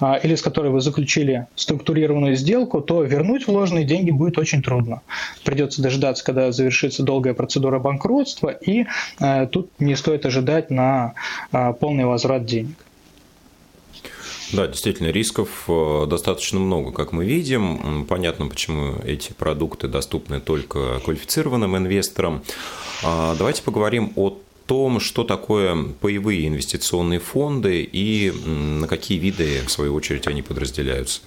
а, 0.01 0.15
или 0.17 0.35
с 0.35 0.43
которой 0.43 0.71
вы 0.71 0.81
заключили 0.81 1.47
структурированную 1.57 2.37
сделку, 2.37 2.81
то 2.81 3.03
вернуть 3.03 3.47
вложенные 3.47 3.85
деньги 3.85 4.11
будет 4.11 4.39
очень 4.39 4.63
трудно. 4.63 5.03
Придется 5.45 5.83
дождаться, 5.83 6.25
когда 6.25 6.53
завершится 6.53 7.03
долгая 7.03 7.35
процедура 7.35 7.79
банкротства, 7.79 8.51
и 8.51 8.87
а, 9.19 9.47
тут 9.47 9.71
не 9.79 9.97
стоит 9.97 10.27
ожидать 10.27 10.71
на 10.71 11.15
а, 11.51 11.73
полный 11.73 12.05
возврат 12.05 12.45
денег. 12.45 12.84
Да, 14.53 14.67
действительно, 14.67 15.09
рисков 15.09 15.65
э, 15.69 16.07
достаточно 16.07 16.61
много, 16.61 16.93
как 16.93 17.13
мы 17.13 17.25
видим. 17.25 18.07
Понятно, 18.09 18.47
почему 18.47 18.97
эти 19.05 19.33
продукты 19.33 19.89
доступны 19.89 20.41
только 20.41 21.01
квалифицированным 21.01 21.77
инвесторам. 21.77 22.43
А, 23.03 23.35
давайте 23.37 23.63
поговорим 23.63 24.13
о 24.17 24.39
том, 24.67 25.01
что 25.01 25.25
такое 25.25 25.77
паевые 26.01 26.49
инвестиционные 26.49 27.21
фонды 27.21 27.83
и 27.83 28.31
на 28.31 28.87
какие 28.87 29.19
виды, 29.19 29.63
в 29.67 29.71
свою 29.71 29.95
очередь, 29.95 30.27
они 30.27 30.43
подразделяются. 30.43 31.21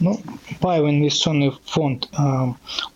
Ну, 0.00 0.20
паевый 0.60 0.90
инвестиционный 0.90 1.52
фонд, 1.64 2.08
э, 2.12 2.22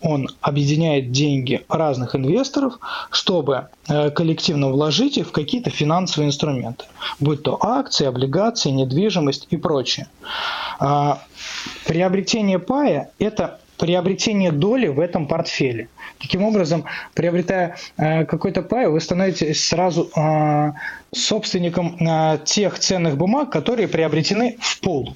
он 0.01 0.29
объединяет 0.41 1.11
деньги 1.11 1.65
разных 1.69 2.15
инвесторов, 2.15 2.77
чтобы 3.09 3.67
э, 3.87 4.09
коллективно 4.11 4.69
вложить 4.69 5.17
их 5.17 5.27
в 5.27 5.31
какие-то 5.31 5.69
финансовые 5.69 6.27
инструменты, 6.27 6.85
будь 7.19 7.43
то 7.43 7.57
акции, 7.61 8.05
облигации, 8.05 8.69
недвижимость 8.69 9.47
и 9.49 9.57
прочее. 9.57 10.07
А, 10.79 11.21
приобретение 11.85 12.59
пая– 12.59 13.11
это 13.19 13.59
приобретение 13.77 14.51
доли 14.51 14.87
в 14.87 14.99
этом 14.99 15.25
портфеле. 15.25 15.87
Таким 16.19 16.43
образом, 16.43 16.85
приобретая 17.13 17.77
э, 17.97 18.25
какой-то 18.25 18.61
пай, 18.61 18.87
вы 18.87 18.99
становитесь 18.99 19.65
сразу 19.67 20.11
собственником 21.11 21.97
тех 22.45 22.77
ценных 22.77 23.17
бумаг, 23.17 23.49
которые 23.51 23.87
приобретены 23.87 24.57
в 24.59 24.79
пол. 24.81 25.15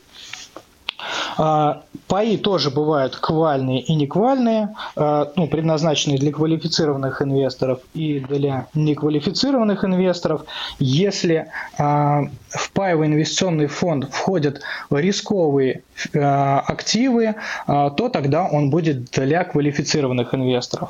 А, 1.38 1.84
паи 2.08 2.38
тоже 2.38 2.69
бывают 2.69 3.15
квальные 3.15 3.82
и 3.82 3.96
неквальные, 3.96 4.76
а, 4.96 5.32
ну, 5.36 5.48
предназначенные 5.48 6.17
для 6.17 6.32
квалифицированных 6.32 7.22
инвесторов 7.22 7.80
и 7.93 8.19
для 8.19 8.67
неквалифицированных 8.74 9.86
инвесторов. 9.86 10.46
Если 10.80 11.48
а, 11.78 12.24
в 12.50 12.72
паевый 12.72 13.08
инвестиционный 13.08 13.67
фонд 13.67 14.10
входят 14.12 14.62
рисковые 14.89 15.84
активы, 16.13 17.36
то 17.67 18.10
тогда 18.12 18.46
он 18.46 18.69
будет 18.69 19.06
для 19.12 19.43
квалифицированных 19.43 20.34
инвесторов. 20.34 20.89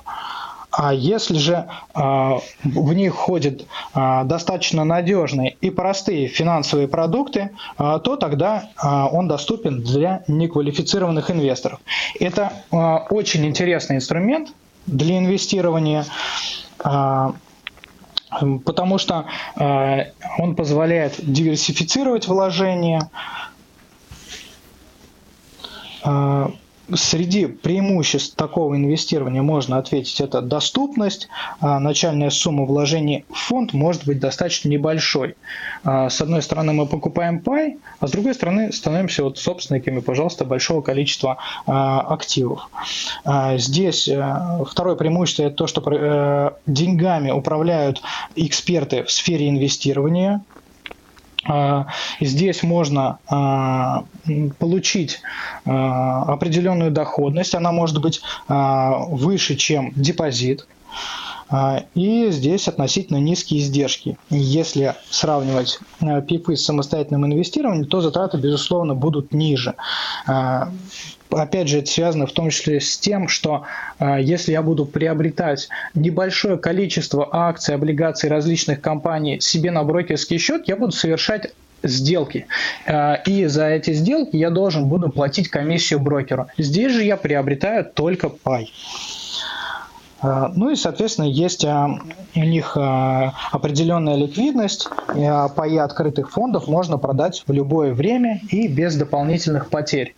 А 0.75 0.91
если 0.91 1.38
же 1.38 1.67
а, 1.93 2.39
в 2.63 2.93
них 2.93 3.13
ходят 3.13 3.67
а, 3.93 4.23
достаточно 4.23 4.83
надежные 4.83 5.55
и 5.62 5.69
простые 5.69 6.27
финансовые 6.27 6.88
продукты, 6.88 7.51
а, 7.77 7.99
то 7.99 8.15
тогда 8.15 8.71
он 9.12 9.27
доступен 9.27 9.83
для 9.83 10.23
неквалифицированных 10.27 11.29
инвесторов. 11.29 11.79
Это 12.19 12.65
очень 13.09 13.45
интересный 13.45 13.97
инструмент 13.97 14.49
для 14.86 15.17
инвестирования 15.17 16.05
потому 18.65 18.97
что 18.97 19.27
он 19.55 20.55
позволяет 20.55 21.15
диверсифицировать 21.19 22.27
вложения, 22.27 23.09
Среди 26.93 27.45
преимуществ 27.45 28.35
такого 28.35 28.75
инвестирования 28.75 29.41
можно 29.41 29.77
ответить 29.77 30.19
это 30.19 30.41
доступность. 30.41 31.29
А, 31.61 31.79
начальная 31.79 32.29
сумма 32.29 32.65
вложений 32.65 33.23
в 33.29 33.37
фонд 33.37 33.71
может 33.71 34.05
быть 34.05 34.19
достаточно 34.19 34.67
небольшой. 34.67 35.35
А, 35.85 36.09
с 36.09 36.19
одной 36.19 36.41
стороны 36.41 36.73
мы 36.73 36.85
покупаем 36.85 37.39
пай, 37.39 37.77
а 38.01 38.07
с 38.07 38.11
другой 38.11 38.33
стороны 38.33 38.73
становимся 38.73 39.23
вот 39.23 39.37
собственниками, 39.37 40.01
пожалуйста, 40.01 40.43
большого 40.43 40.81
количества 40.81 41.37
а, 41.65 42.01
активов. 42.01 42.69
Здесь 43.55 44.07
э, 44.07 44.63
второе 44.67 44.95
преимущество 44.95 45.43
это 45.43 45.55
то, 45.55 45.67
что 45.67 45.81
э, 45.89 46.51
деньгами 46.67 47.31
управляют 47.31 48.01
эксперты 48.35 49.03
в 49.03 49.11
сфере 49.11 49.49
инвестирования, 49.49 50.41
здесь 52.19 52.63
можно 52.63 53.19
а, 53.27 54.06
получить 54.60 55.21
а, 55.65 56.23
определенную 56.23 56.91
доходность, 56.91 57.56
она 57.56 57.71
может 57.71 58.01
быть 58.01 58.21
выше, 58.47 59.56
чем 59.56 59.91
депозит. 59.95 60.67
И 61.93 62.31
здесь 62.31 62.67
относительно 62.67 63.17
низкие 63.17 63.61
издержки. 63.61 64.17
Если 64.29 64.95
сравнивать 65.09 65.79
ПИПы 66.27 66.55
с 66.55 66.65
самостоятельным 66.65 67.25
инвестированием, 67.25 67.85
то 67.85 68.01
затраты, 68.01 68.37
безусловно, 68.37 68.95
будут 68.95 69.33
ниже 69.33 69.75
опять 71.41 71.67
же, 71.67 71.79
это 71.79 71.89
связано 71.89 72.27
в 72.27 72.31
том 72.31 72.49
числе 72.49 72.79
с 72.79 72.97
тем, 72.97 73.27
что 73.27 73.63
э, 73.99 74.17
если 74.21 74.51
я 74.51 74.61
буду 74.61 74.85
приобретать 74.85 75.69
небольшое 75.93 76.57
количество 76.57 77.27
акций, 77.31 77.75
облигаций 77.75 78.29
различных 78.29 78.81
компаний 78.81 79.39
себе 79.39 79.71
на 79.71 79.83
брокерский 79.83 80.37
счет, 80.37 80.67
я 80.67 80.75
буду 80.75 80.91
совершать 80.91 81.53
сделки. 81.83 82.47
Э, 82.85 83.15
и 83.25 83.45
за 83.45 83.67
эти 83.67 83.93
сделки 83.93 84.35
я 84.35 84.49
должен 84.49 84.85
буду 84.85 85.09
платить 85.09 85.49
комиссию 85.49 85.99
брокеру. 85.99 86.47
Здесь 86.57 86.93
же 86.93 87.03
я 87.03 87.17
приобретаю 87.17 87.85
только 87.85 88.29
пай. 88.29 88.71
Ну 90.23 90.69
и, 90.69 90.75
соответственно, 90.75 91.25
есть 91.25 91.65
у 91.65 91.99
них 92.39 92.77
определенная 92.77 94.15
ликвидность. 94.15 94.88
Паи 95.07 95.77
открытых 95.77 96.31
фондов 96.31 96.67
можно 96.67 96.97
продать 96.97 97.43
в 97.45 97.51
любое 97.51 97.93
время 97.93 98.39
и 98.49 98.67
без 98.67 98.95
дополнительных 98.95 99.69
потерь. 99.69 100.15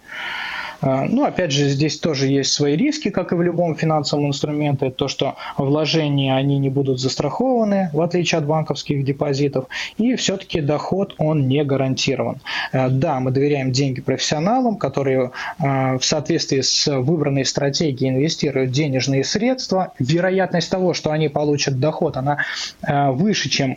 А, 0.85 1.05
ну, 1.09 1.25
опять 1.25 1.51
же, 1.51 1.67
здесь 1.67 1.97
тоже 1.97 2.27
есть 2.27 2.53
свои 2.53 2.75
риски, 2.75 3.09
как 3.09 3.31
и 3.31 3.35
в 3.35 3.41
любом 3.41 3.75
финансовом 3.75 4.27
инструменте. 4.27 4.91
То, 4.91 5.07
что 5.07 5.35
вложения, 5.57 6.35
они 6.35 6.59
не 6.59 6.69
будут 6.69 6.99
застрахованы, 6.99 7.89
в 7.91 8.01
отличие 8.01 8.37
от 8.37 8.45
банковских 8.45 9.03
депозитов. 9.03 9.65
И 9.97 10.15
все-таки 10.15 10.61
доход, 10.61 11.15
он 11.17 11.47
не 11.47 11.63
гарантирован. 11.63 12.37
А, 12.71 12.89
да, 12.89 13.19
мы 13.19 13.31
доверяем 13.31 13.71
деньги 13.71 13.99
профессионалам, 13.99 14.77
которые 14.77 15.31
а, 15.57 15.97
в 15.97 16.05
соответствии 16.05 16.61
с 16.61 16.85
выбранной 16.85 17.45
стратегией 17.45 18.11
инвестируют 18.11 18.69
денежные 18.69 19.23
средства. 19.23 19.91
Вероятность 19.97 20.69
того, 20.69 20.93
что 20.93 21.09
они 21.09 21.29
получат 21.29 21.79
доход, 21.79 22.17
она 22.17 22.37
выше, 22.83 23.49
чем 23.49 23.75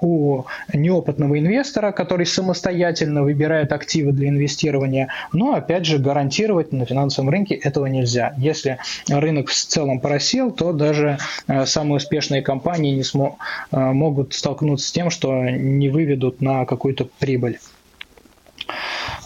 у 0.00 0.42
неопытного 0.72 1.38
инвестора, 1.38 1.92
который 1.92 2.26
самостоятельно 2.26 3.22
выбирает 3.22 3.72
активы 3.72 4.12
для 4.12 4.28
инвестирования. 4.28 5.08
Но, 5.32 5.54
опять 5.54 5.86
же, 5.86 5.98
гарантирует 5.98 6.41
гарантировать 6.42 6.72
на 6.72 6.84
финансовом 6.84 7.30
рынке 7.30 7.54
этого 7.54 7.86
нельзя. 7.86 8.34
Если 8.38 8.78
рынок 9.08 9.48
в 9.48 9.54
целом 9.54 10.00
просел, 10.00 10.50
то 10.50 10.72
даже 10.72 11.18
э, 11.46 11.66
самые 11.66 11.96
успешные 11.96 12.42
компании 12.42 12.94
не 12.94 13.02
смо- 13.02 13.36
э, 13.70 13.78
могут 13.78 14.34
столкнуться 14.34 14.88
с 14.88 14.92
тем, 14.92 15.10
что 15.10 15.32
не 15.48 15.88
выведут 15.88 16.40
на 16.40 16.64
какую-то 16.64 17.08
прибыль. 17.18 17.58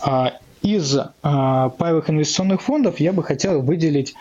А, 0.03 0.35
из 0.63 0.99
а, 1.23 1.69
паевых 1.71 2.11
инвестиционных 2.11 2.61
фондов 2.61 3.01
я 3.01 3.13
бы 3.13 3.23
хотел 3.23 3.63
выделить 3.63 4.15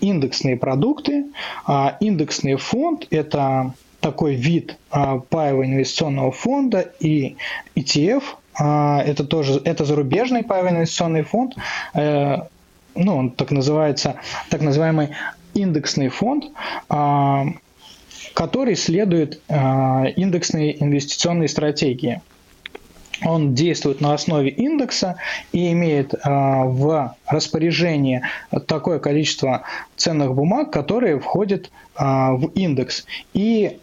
индексные 0.00 0.56
продукты. 0.56 1.24
А, 1.66 1.96
индексный 2.00 2.56
фонд– 2.56 3.06
это 3.10 3.74
такой 4.00 4.34
вид 4.34 4.78
паевого 4.88 5.66
инвестиционного 5.66 6.32
фонда 6.32 6.90
и 7.00 7.36
ETF, 7.76 8.22
а, 8.22 8.49
это 8.60 9.24
тоже 9.24 9.60
это 9.64 9.84
зарубежный 9.84 10.42
паевый 10.42 10.72
инвестиционный 10.72 11.22
фонд, 11.22 11.54
э, 11.94 12.36
ну, 12.94 13.16
он 13.16 13.30
так 13.30 13.50
называется, 13.50 14.16
так 14.50 14.60
называемый 14.60 15.10
индексный 15.54 16.08
фонд, 16.08 16.46
а, 16.88 17.46
который 18.34 18.76
следует 18.76 19.40
а, 19.48 20.04
индексной 20.16 20.76
инвестиционной 20.78 21.48
стратегии. 21.48 22.20
Он 23.24 23.54
действует 23.54 24.00
на 24.00 24.14
основе 24.14 24.50
индекса 24.50 25.16
и 25.52 25.72
имеет 25.72 26.14
в 26.24 27.14
распоряжении 27.26 28.22
такое 28.66 28.98
количество 28.98 29.62
ценных 29.96 30.34
бумаг, 30.34 30.72
которые 30.72 31.18
входят 31.20 31.70
в 31.96 32.50
индекс. 32.54 33.04
И 33.34 33.78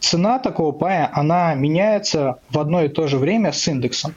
цена 0.00 0.38
такого 0.38 0.72
пая, 0.72 1.10
она 1.12 1.54
меняется 1.54 2.38
в 2.50 2.58
одно 2.58 2.82
и 2.82 2.88
то 2.88 3.06
же 3.06 3.18
время 3.18 3.52
с 3.52 3.68
индексом. 3.68 4.14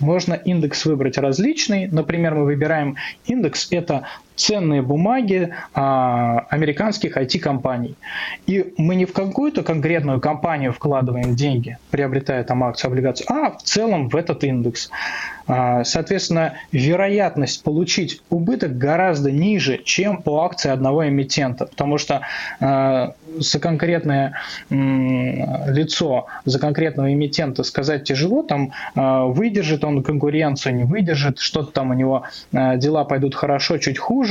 Можно 0.00 0.34
индекс 0.34 0.84
выбрать 0.86 1.18
различный. 1.18 1.86
Например, 1.86 2.34
мы 2.34 2.44
выбираем 2.44 2.96
индекс– 3.26 3.68
это 3.70 4.06
ценные 4.36 4.82
бумаги 4.82 5.54
а, 5.74 6.46
американских 6.50 7.16
IT-компаний. 7.16 7.96
И 8.46 8.74
мы 8.76 8.94
не 8.94 9.04
в 9.04 9.12
какую-то 9.12 9.62
конкретную 9.62 10.20
компанию 10.20 10.72
вкладываем 10.72 11.34
деньги, 11.34 11.78
приобретая 11.90 12.44
там 12.44 12.64
акцию, 12.64 12.90
облигацию, 12.90 13.26
а 13.30 13.50
в 13.50 13.62
целом 13.62 14.08
в 14.08 14.16
этот 14.16 14.44
индекс. 14.44 14.90
А, 15.46 15.84
соответственно, 15.84 16.54
вероятность 16.72 17.62
получить 17.62 18.22
убыток 18.30 18.78
гораздо 18.78 19.30
ниже, 19.30 19.78
чем 19.84 20.22
по 20.22 20.44
акции 20.44 20.70
одного 20.70 21.06
эмитента, 21.06 21.66
потому 21.66 21.98
что 21.98 22.22
а, 22.60 23.14
за 23.36 23.58
конкретное 23.58 24.34
лицо, 24.70 26.26
за 26.44 26.58
конкретного 26.58 27.12
эмитента 27.12 27.62
сказать 27.62 28.04
тяжело, 28.04 28.42
там 28.42 28.72
а, 28.94 29.24
выдержит 29.24 29.84
он 29.84 30.02
конкуренцию, 30.02 30.76
не 30.76 30.84
выдержит, 30.84 31.38
что-то 31.38 31.72
там 31.72 31.90
у 31.90 31.94
него 31.94 32.24
дела 32.52 33.04
пойдут 33.04 33.34
хорошо, 33.34 33.78
чуть 33.78 33.98
хуже, 33.98 34.23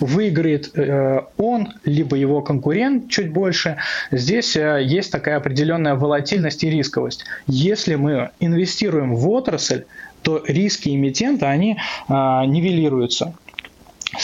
выиграет 0.00 0.70
э, 0.74 1.20
он, 1.36 1.74
либо 1.84 2.16
его 2.16 2.40
конкурент 2.40 3.10
чуть 3.10 3.30
больше. 3.30 3.76
Здесь 4.10 4.56
э, 4.56 4.80
есть 4.82 5.12
такая 5.12 5.36
определенная 5.36 5.94
волатильность 5.94 6.64
и 6.64 6.70
рисковость. 6.70 7.24
Если 7.46 7.96
мы 7.96 8.30
инвестируем 8.40 9.14
в 9.14 9.28
отрасль, 9.28 9.84
то 10.22 10.42
риски 10.46 10.88
эмитента, 10.88 11.50
они 11.50 11.76
а, 12.08 12.44
нивелируются. 12.46 13.34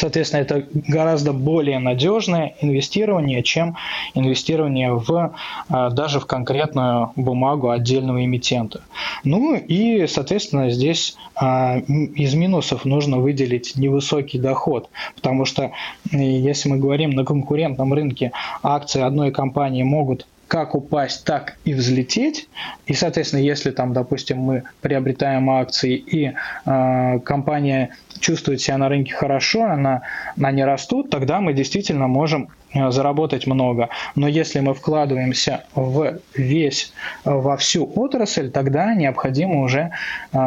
Соответственно, 0.03 0.41
это 0.41 0.67
гораздо 0.89 1.33
более 1.33 1.79
надежное 1.79 2.57
инвестирование, 2.61 3.45
чем 3.45 3.77
инвестирование 4.15 4.95
в, 4.95 5.33
а, 5.69 5.91
даже 5.91 6.19
в 6.19 6.27
конкретную 6.27 7.13
бумагу 7.15 7.71
отдельного 7.71 8.25
эмитента. 8.25 8.81
Ну 9.23 9.55
и, 9.55 10.09
соответственно, 10.09 10.71
здесь 10.71 11.17
а, 11.37 11.79
из 11.79 12.35
минусов 12.35 12.85
нужно 12.85 13.19
выделить 13.19 13.77
невысокий 13.77 14.41
доход, 14.41 14.91
потому 15.15 15.45
что 15.45 15.71
если 16.11 16.69
мы 16.69 16.79
говорим 16.79 17.11
на 17.11 17.25
конкурентном 17.25 17.93
рынке, 17.93 18.33
акции 18.65 19.03
одной 19.03 19.31
компании 19.31 19.85
могут 19.85 20.27
как 20.53 20.75
упасть, 20.75 21.25
так 21.25 21.57
и 21.65 21.73
взлететь. 21.73 22.47
И, 22.85 22.93
соответственно, 22.93 23.41
если 23.41 23.71
там, 23.71 23.95
допустим, 23.95 24.37
мы 24.37 24.65
приобретаем 24.83 25.49
акции 25.49 25.95
и 25.97 26.33
э, 26.67 27.19
компания 27.21 27.97
чувствует 28.23 28.61
себя 28.61 28.79
на 28.79 28.89
рынке 28.89 29.13
хорошо, 29.13 29.65
она, 29.65 30.03
они 30.41 30.65
растут, 30.65 31.11
тогда 31.11 31.41
мы 31.41 31.53
действительно 31.53 32.07
можем 32.07 32.49
э, 32.73 32.91
заработать 32.91 33.47
много. 33.47 33.91
Но 34.15 34.29
если 34.29 34.61
мы 34.61 34.73
вкладываемся 34.73 35.65
в 35.75 36.19
весь, 36.35 36.93
во 37.25 37.57
всю 37.57 37.91
отрасль, 37.95 38.51
тогда 38.51 38.95
необходимо 38.95 39.61
уже 39.61 39.91
э, 40.33 40.39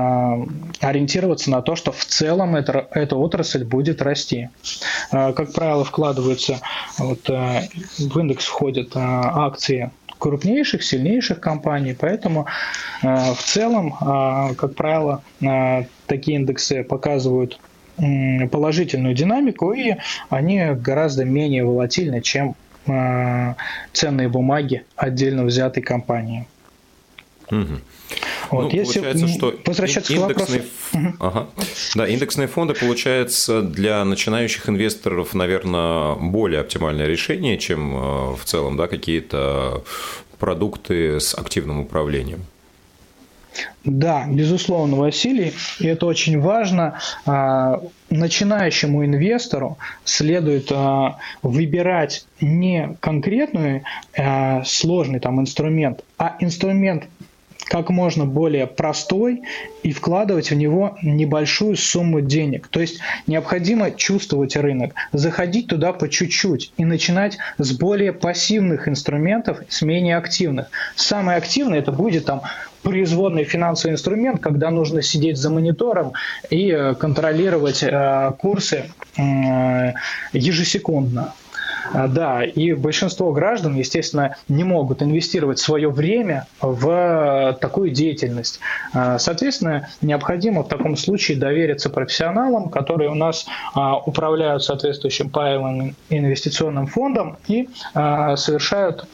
ориентироваться 0.80 1.52
на 1.52 1.62
то, 1.62 1.76
что 1.76 1.92
в 1.92 2.04
целом 2.06 2.56
это, 2.56 2.88
эта 2.92 3.16
отрасль 3.16 3.64
будет 3.64 4.02
расти. 4.02 4.50
Э, 5.12 5.34
как 5.34 5.54
правило, 5.54 5.84
вкладываются, 5.84 6.62
вот, 6.98 7.30
э, 7.30 7.68
в 8.00 8.20
индекс 8.20 8.46
входят 8.46 8.96
э, 8.96 9.00
акции 9.00 9.92
крупнейших, 10.26 10.84
сильнейших 10.84 11.40
компаний, 11.40 11.94
поэтому 11.94 12.48
э, 13.04 13.34
в 13.34 13.44
целом, 13.44 13.94
э, 13.94 14.56
как 14.56 14.74
правило, 14.74 15.22
э, 15.40 15.84
такие 16.08 16.38
индексы 16.38 16.84
показывают 16.84 17.60
положительную 18.52 19.14
динамику, 19.14 19.72
и 19.72 19.94
они 20.30 20.62
гораздо 20.74 21.24
менее 21.24 21.64
волатильны, 21.64 22.22
чем 22.22 22.56
ценные 23.94 24.28
бумаги 24.28 24.84
отдельно 24.98 25.46
взятой 25.46 25.82
компании. 25.82 26.46
Угу. 27.50 27.80
Вот, 28.52 28.64
ну, 28.64 28.70
если 28.70 29.00
получается, 29.00 29.28
что 29.28 29.56
возвращаться 29.66 30.14
индексный, 30.14 30.60
к 30.60 30.94
вопросу. 30.94 31.18
Ага. 31.20 31.48
Да, 31.96 32.08
индексные 32.08 32.48
фонды, 32.48 32.74
получается, 32.74 33.62
для 33.62 34.04
начинающих 34.06 34.70
инвесторов, 34.70 35.34
наверное, 35.34 36.16
более 36.16 36.62
оптимальное 36.62 37.08
решение, 37.08 37.58
чем 37.58 37.96
э, 37.96 38.36
в 38.36 38.46
целом 38.46 38.78
да, 38.78 38.88
какие-то 38.88 39.84
продукты 40.40 41.20
с 41.20 41.34
активным 41.34 41.80
управлением. 41.80 42.46
Да, 43.84 44.26
безусловно, 44.28 44.98
Василий, 44.98 45.54
и 45.80 45.88
это 45.88 46.08
очень 46.08 46.40
важно. 46.40 47.00
А, 47.26 47.82
начинающему 48.10 49.06
инвестору 49.06 49.78
следует 50.04 50.72
а, 50.72 51.20
выбирать 51.42 52.26
не 52.42 52.98
конкретный 53.00 53.84
а, 54.18 54.64
сложный 54.64 55.20
там 55.20 55.40
инструмент, 55.40 56.04
а 56.18 56.36
инструмент 56.40 57.06
как 57.66 57.90
можно 57.90 58.26
более 58.26 58.68
простой 58.68 59.42
и 59.84 59.92
вкладывать 59.92 60.52
в 60.52 60.56
него 60.56 60.98
небольшую 61.02 61.76
сумму 61.76 62.22
денег. 62.22 62.68
То 62.68 62.80
есть 62.80 63.00
необходимо 63.28 63.92
чувствовать 63.92 64.56
рынок, 64.56 64.94
заходить 65.12 65.68
туда 65.68 65.94
по 65.94 66.08
чуть-чуть 66.08 66.72
и 66.78 66.86
начинать 66.86 67.38
с 67.58 67.72
более 67.74 68.14
пассивных 68.14 68.88
инструментов, 68.88 69.60
с 69.68 69.82
менее 69.82 70.18
активных. 70.18 70.68
Самый 70.96 71.36
активный 71.36 71.80
это 71.80 71.92
будет 71.92 72.26
там 72.26 72.42
производный 72.84 73.46
финансовый 73.46 73.94
инструмент, 73.94 74.42
когда 74.42 74.70
нужно 74.70 75.02
сидеть 75.02 75.38
за 75.38 75.50
монитором 75.50 76.14
и 76.52 76.94
контролировать 77.00 77.82
э, 77.82 78.32
курсы 78.38 78.86
э, 79.18 79.94
ежесекундно. 80.34 81.34
А, 81.94 82.08
да, 82.08 82.44
и 82.44 82.74
большинство 82.74 83.32
граждан, 83.32 83.76
естественно, 83.76 84.36
не 84.48 84.64
могут 84.64 85.02
инвестировать 85.02 85.60
свое 85.60 85.90
время 85.90 86.48
в 86.62 87.58
такую 87.62 87.92
деятельность. 87.92 88.60
А, 88.94 89.18
соответственно, 89.20 89.90
необходимо 90.02 90.64
в 90.64 90.68
таком 90.68 90.96
случае 90.96 91.38
довериться 91.38 91.90
профессионалам, 91.90 92.70
которые 92.70 93.10
у 93.10 93.16
нас 93.16 93.46
а, 93.74 93.98
управляют 93.98 94.64
соответствующим 94.64 95.30
паевым 95.30 95.96
инвестиционным 96.10 96.88
фондом 96.88 97.38
и 97.48 97.70
совершают 97.94 99.08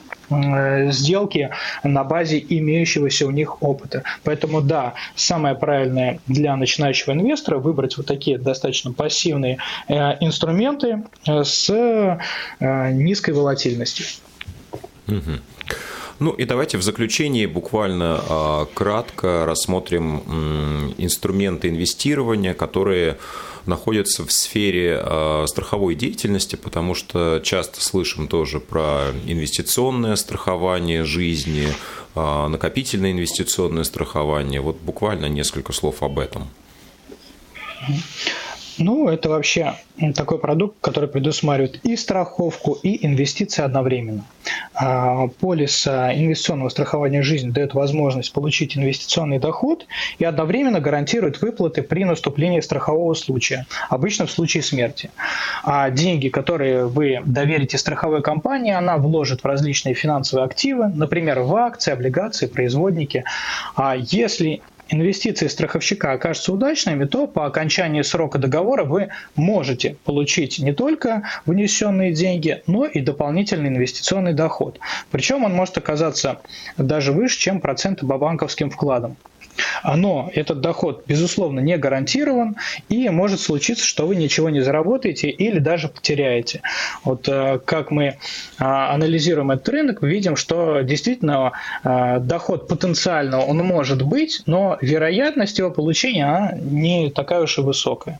сделки 0.91 1.49
на 1.83 2.03
базе 2.03 2.43
имеющегося 2.47 3.27
у 3.27 3.31
них 3.31 3.61
опыта. 3.61 4.03
Поэтому 4.23 4.61
да, 4.61 4.93
самое 5.15 5.55
правильное 5.55 6.19
для 6.27 6.55
начинающего 6.55 7.13
инвестора 7.13 7.59
выбрать 7.59 7.97
вот 7.97 8.05
такие 8.05 8.37
достаточно 8.37 8.93
пассивные 8.93 9.57
инструменты 9.87 11.03
с 11.25 12.19
низкой 12.59 13.31
волатильностью. 13.31 14.05
Угу. 15.07 15.39
Ну 16.21 16.29
и 16.29 16.45
давайте 16.45 16.77
в 16.77 16.83
заключении 16.83 17.47
буквально 17.47 18.21
а, 18.29 18.65
кратко 18.75 19.43
рассмотрим 19.47 20.19
инструменты 20.99 21.69
инвестирования, 21.69 22.53
которые 22.53 23.17
находятся 23.65 24.23
в 24.23 24.31
сфере 24.31 24.99
а, 25.01 25.45
страховой 25.47 25.95
деятельности, 25.95 26.57
потому 26.57 26.93
что 26.93 27.41
часто 27.43 27.83
слышим 27.83 28.27
тоже 28.27 28.59
про 28.59 29.05
инвестиционное 29.25 30.15
страхование 30.15 31.05
жизни, 31.05 31.69
а, 32.13 32.47
накопительное 32.49 33.13
инвестиционное 33.13 33.83
страхование. 33.83 34.61
Вот 34.61 34.77
буквально 34.79 35.25
несколько 35.25 35.73
слов 35.73 36.03
об 36.03 36.19
этом. 36.19 36.49
Ну, 38.81 39.09
это 39.09 39.29
вообще 39.29 39.75
такой 40.15 40.39
продукт, 40.39 40.77
который 40.81 41.07
предусматривает 41.07 41.79
и 41.85 41.95
страховку, 41.95 42.79
и 42.81 43.05
инвестиции 43.05 43.61
одновременно. 43.61 44.25
А, 44.73 45.27
полис 45.27 45.87
инвестиционного 45.87 46.69
страхования 46.69 47.21
жизни 47.21 47.51
дает 47.51 47.75
возможность 47.75 48.33
получить 48.33 48.75
инвестиционный 48.75 49.37
доход 49.37 49.85
и 50.17 50.25
одновременно 50.25 50.79
гарантирует 50.79 51.41
выплаты 51.41 51.83
при 51.83 52.05
наступлении 52.05 52.59
страхового 52.61 53.13
случая, 53.13 53.67
обычно 53.89 54.25
в 54.25 54.31
случае 54.31 54.63
смерти. 54.63 55.11
А 55.63 55.91
деньги, 55.91 56.29
которые 56.29 56.87
вы 56.87 57.19
доверите 57.23 57.77
страховой 57.77 58.23
компании, 58.23 58.73
она 58.73 58.97
вложит 58.97 59.41
в 59.41 59.45
различные 59.45 59.93
финансовые 59.93 60.45
активы, 60.45 60.87
например, 60.87 61.41
в 61.41 61.55
акции, 61.55 61.91
облигации, 61.91 62.47
производники. 62.47 63.23
А 63.75 63.95
если 63.95 64.61
инвестиции 64.91 65.47
страховщика 65.47 66.11
окажутся 66.11 66.53
удачными, 66.53 67.05
то 67.05 67.27
по 67.27 67.45
окончании 67.45 68.01
срока 68.01 68.37
договора 68.37 68.83
вы 68.83 69.09
можете 69.35 69.95
получить 70.03 70.59
не 70.59 70.73
только 70.73 71.23
внесенные 71.45 72.13
деньги, 72.13 72.61
но 72.67 72.85
и 72.85 73.01
дополнительный 73.01 73.69
инвестиционный 73.69 74.33
доход. 74.33 74.79
Причем 75.09 75.43
он 75.43 75.53
может 75.53 75.77
оказаться 75.77 76.41
даже 76.77 77.11
выше, 77.11 77.39
чем 77.39 77.61
проценты 77.61 78.05
по 78.05 78.17
банковским 78.17 78.69
вкладам. 78.69 79.15
Но 79.83 80.29
этот 80.33 80.61
доход, 80.61 81.03
безусловно, 81.07 81.59
не 81.59 81.77
гарантирован, 81.77 82.55
и 82.89 83.09
может 83.09 83.39
случиться, 83.39 83.85
что 83.85 84.07
вы 84.07 84.15
ничего 84.15 84.49
не 84.49 84.61
заработаете 84.61 85.29
или 85.29 85.59
даже 85.59 85.87
потеряете. 85.87 86.61
Вот 87.03 87.27
э, 87.27 87.59
как 87.63 87.91
мы 87.91 88.17
а, 88.57 88.93
анализируем 88.93 89.51
этот 89.51 89.69
рынок, 89.69 90.03
видим, 90.03 90.35
что 90.35 90.81
действительно 90.81 91.53
а, 91.83 92.19
доход 92.19 92.67
потенциально 92.67 93.43
он 93.43 93.57
может 93.57 94.01
быть, 94.03 94.43
но 94.45 94.77
вероятность 94.81 95.57
его 95.57 95.71
получения 95.71 96.25
она 96.25 96.51
не 96.53 97.09
такая 97.09 97.41
уж 97.41 97.57
и 97.57 97.61
высокая. 97.61 98.19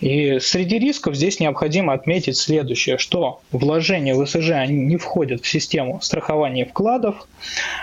И 0.00 0.38
среди 0.40 0.78
рисков 0.78 1.14
здесь 1.14 1.40
необходимо 1.40 1.92
отметить 1.92 2.36
следующее, 2.36 2.98
что 2.98 3.40
вложения 3.52 4.14
в 4.14 4.26
СЖ 4.26 4.68
не 4.68 4.96
входят 4.96 5.42
в 5.42 5.48
систему 5.48 6.00
страхования 6.02 6.64
вкладов, 6.64 7.26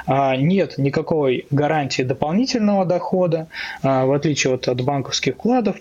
а, 0.05 0.35
нет 0.35 0.77
никакой 0.77 1.45
гарантии 1.51 2.03
дополнительного 2.03 2.76
дохода, 2.85 3.47
а, 3.83 4.05
в 4.05 4.13
отличие 4.13 4.53
от, 4.53 4.67
от 4.67 4.81
банковских 4.81 5.35
вкладов, 5.35 5.75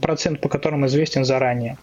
процент 0.00 0.40
по 0.40 0.48
которым 0.48 0.86
известен 0.86 1.24
заранее. 1.24 1.76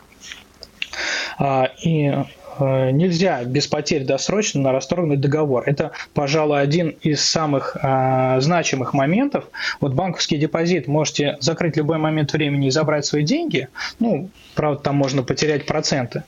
А, 1.38 1.70
и 1.84 2.14
нельзя 2.60 3.44
без 3.44 3.68
потерь 3.68 4.06
досрочно 4.06 4.72
расторгнуть 4.72 5.20
договор. 5.20 5.64
Это, 5.66 5.92
пожалуй, 6.14 6.62
один 6.62 6.90
из 7.02 7.24
самых 7.24 7.78
э, 7.82 8.38
значимых 8.42 8.94
моментов. 8.94 9.46
Вот 9.80 9.94
банковский 9.94 10.38
депозит 10.38 10.88
можете 10.88 11.38
закрыть 11.40 11.78
любой 11.78 11.98
момент 11.98 12.34
времени 12.34 12.68
и 12.68 12.72
забрать 12.72 13.06
свои 13.06 13.24
деньги. 13.24 13.68
Ну, 14.00 14.30
правда, 14.56 14.82
там 14.82 14.96
можно 14.96 15.24
потерять 15.24 15.66
проценты. 15.66 16.24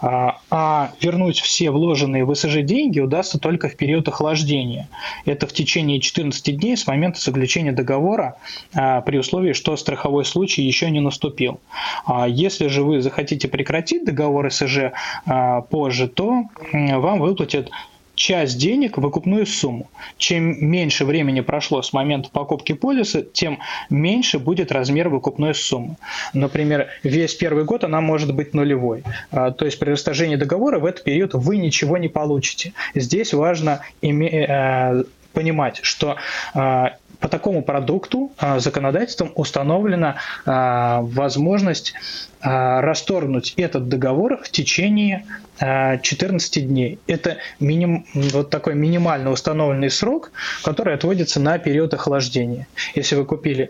А, 0.00 0.38
а 0.50 0.92
вернуть 1.00 1.40
все 1.40 1.70
вложенные 1.70 2.24
в 2.24 2.34
СЖ 2.34 2.62
деньги 2.62 3.00
удастся 3.00 3.38
только 3.38 3.68
в 3.68 3.76
период 3.76 4.08
охлаждения. 4.08 4.88
Это 5.24 5.46
в 5.46 5.52
течение 5.52 6.00
14 6.00 6.56
дней 6.56 6.76
с 6.76 6.86
момента 6.86 7.20
заключения 7.20 7.72
договора 7.72 8.36
а, 8.74 9.00
при 9.02 9.18
условии, 9.18 9.52
что 9.52 9.76
страховой 9.76 10.24
случай 10.24 10.62
еще 10.62 10.90
не 10.90 11.00
наступил. 11.00 11.60
А 12.06 12.28
если 12.28 12.68
же 12.68 12.82
вы 12.82 13.00
захотите 13.00 13.48
прекратить 13.48 14.04
договор 14.04 14.50
СЖ 14.50 14.92
а, 15.26 15.62
позже, 15.68 16.08
то 16.08 16.44
вам 16.72 17.20
выплатят 17.20 17.70
часть 18.14 18.58
денег 18.58 18.96
в 18.96 19.00
выкупную 19.00 19.46
сумму. 19.46 19.90
Чем 20.16 20.64
меньше 20.64 21.04
времени 21.04 21.40
прошло 21.40 21.82
с 21.82 21.92
момента 21.92 22.30
покупки 22.30 22.72
полиса, 22.72 23.22
тем 23.22 23.58
меньше 23.90 24.38
будет 24.38 24.72
размер 24.72 25.08
выкупной 25.08 25.54
суммы. 25.54 25.96
Например, 26.32 26.88
весь 27.02 27.34
первый 27.34 27.64
год 27.64 27.84
она 27.84 28.00
может 28.00 28.34
быть 28.34 28.54
нулевой. 28.54 29.02
А, 29.30 29.50
то 29.50 29.64
есть 29.64 29.78
при 29.78 29.90
расторжении 29.90 30.36
договора 30.36 30.78
в 30.78 30.86
этот 30.86 31.04
период 31.04 31.34
вы 31.34 31.56
ничего 31.56 31.98
не 31.98 32.08
получите. 32.08 32.72
Здесь 32.94 33.34
важно 33.34 33.80
э, 34.02 35.04
понимать, 35.32 35.80
что 35.82 36.16
а, 36.54 36.96
по 37.20 37.28
такому 37.28 37.62
продукту 37.62 38.32
а, 38.38 38.58
законодательством 38.58 39.32
установлена 39.34 40.16
а, 40.44 41.00
возможность 41.02 41.94
а, 42.40 42.80
расторгнуть 42.80 43.54
этот 43.56 43.88
договор 43.88 44.38
в 44.42 44.50
течение 44.50 45.24
14 45.58 46.66
дней. 46.66 46.98
Это 47.06 47.36
миним, 47.60 48.06
вот 48.12 48.50
такой 48.50 48.74
минимально 48.74 49.30
установленный 49.30 49.88
срок, 49.88 50.32
который 50.64 50.94
отводится 50.94 51.38
на 51.38 51.58
период 51.58 51.94
охлаждения. 51.94 52.66
Если 52.96 53.14
вы 53.14 53.24
купили 53.24 53.68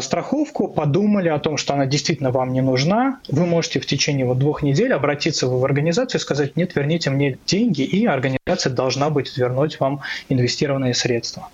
страховку, 0.00 0.68
подумали 0.68 1.28
о 1.28 1.40
том, 1.40 1.56
что 1.56 1.74
она 1.74 1.86
действительно 1.86 2.30
вам 2.30 2.52
не 2.52 2.60
нужна, 2.60 3.18
вы 3.28 3.44
можете 3.44 3.80
в 3.80 3.86
течение 3.86 4.24
вот 4.24 4.38
двух 4.38 4.62
недель 4.62 4.92
обратиться 4.92 5.48
в 5.48 5.64
организацию 5.64 6.20
и 6.20 6.22
сказать, 6.22 6.56
нет, 6.56 6.76
верните 6.76 7.10
мне 7.10 7.38
деньги, 7.44 7.82
и 7.82 8.06
организация 8.06 8.72
должна 8.72 9.10
будет 9.10 9.36
вернуть 9.36 9.80
вам 9.80 10.00
инвестированные 10.28 10.94
средства. 10.94 11.48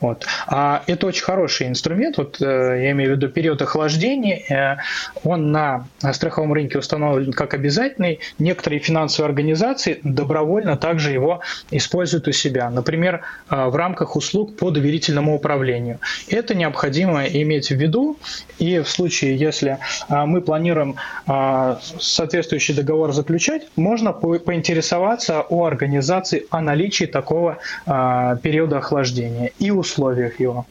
Вот. 0.00 0.26
А 0.46 0.82
это 0.86 1.06
очень 1.06 1.24
хороший 1.24 1.68
инструмент, 1.68 2.18
вот, 2.18 2.40
э, 2.40 2.44
я 2.84 2.90
имею 2.92 3.12
в 3.12 3.16
виду 3.16 3.28
период 3.28 3.62
охлаждения, 3.62 4.42
э, 4.48 4.76
он 5.24 5.52
на 5.52 5.86
страховом 6.12 6.52
рынке 6.52 6.78
установлен 6.78 7.32
как 7.32 7.54
обязательный. 7.54 8.20
Некоторые 8.38 8.80
финансовые 8.80 9.28
организации 9.28 10.00
добровольно 10.02 10.76
также 10.76 11.10
его 11.12 11.40
используют 11.70 12.28
у 12.28 12.32
себя, 12.32 12.70
например, 12.70 13.22
э, 13.50 13.66
в 13.66 13.76
рамках 13.76 14.16
услуг 14.16 14.56
по 14.56 14.70
доверительному 14.70 15.34
управлению. 15.34 15.98
Это 16.28 16.54
необходимо 16.54 17.24
иметь 17.26 17.68
в 17.68 17.74
виду, 17.76 18.18
и 18.58 18.78
в 18.80 18.88
случае, 18.88 19.36
если 19.36 19.78
мы 20.08 20.40
планируем 20.40 20.96
соответствующий 21.26 22.74
договор 22.74 23.12
заключать, 23.12 23.66
можно 23.76 24.12
поинтересоваться 24.12 25.42
у 25.48 25.64
организации 25.64 26.46
о 26.50 26.60
наличии 26.60 27.04
такого 27.04 27.58
периода 27.86 28.78
охлаждения 28.78 29.50
и 29.58 29.70
условиях 29.70 30.40
его. 30.40 30.66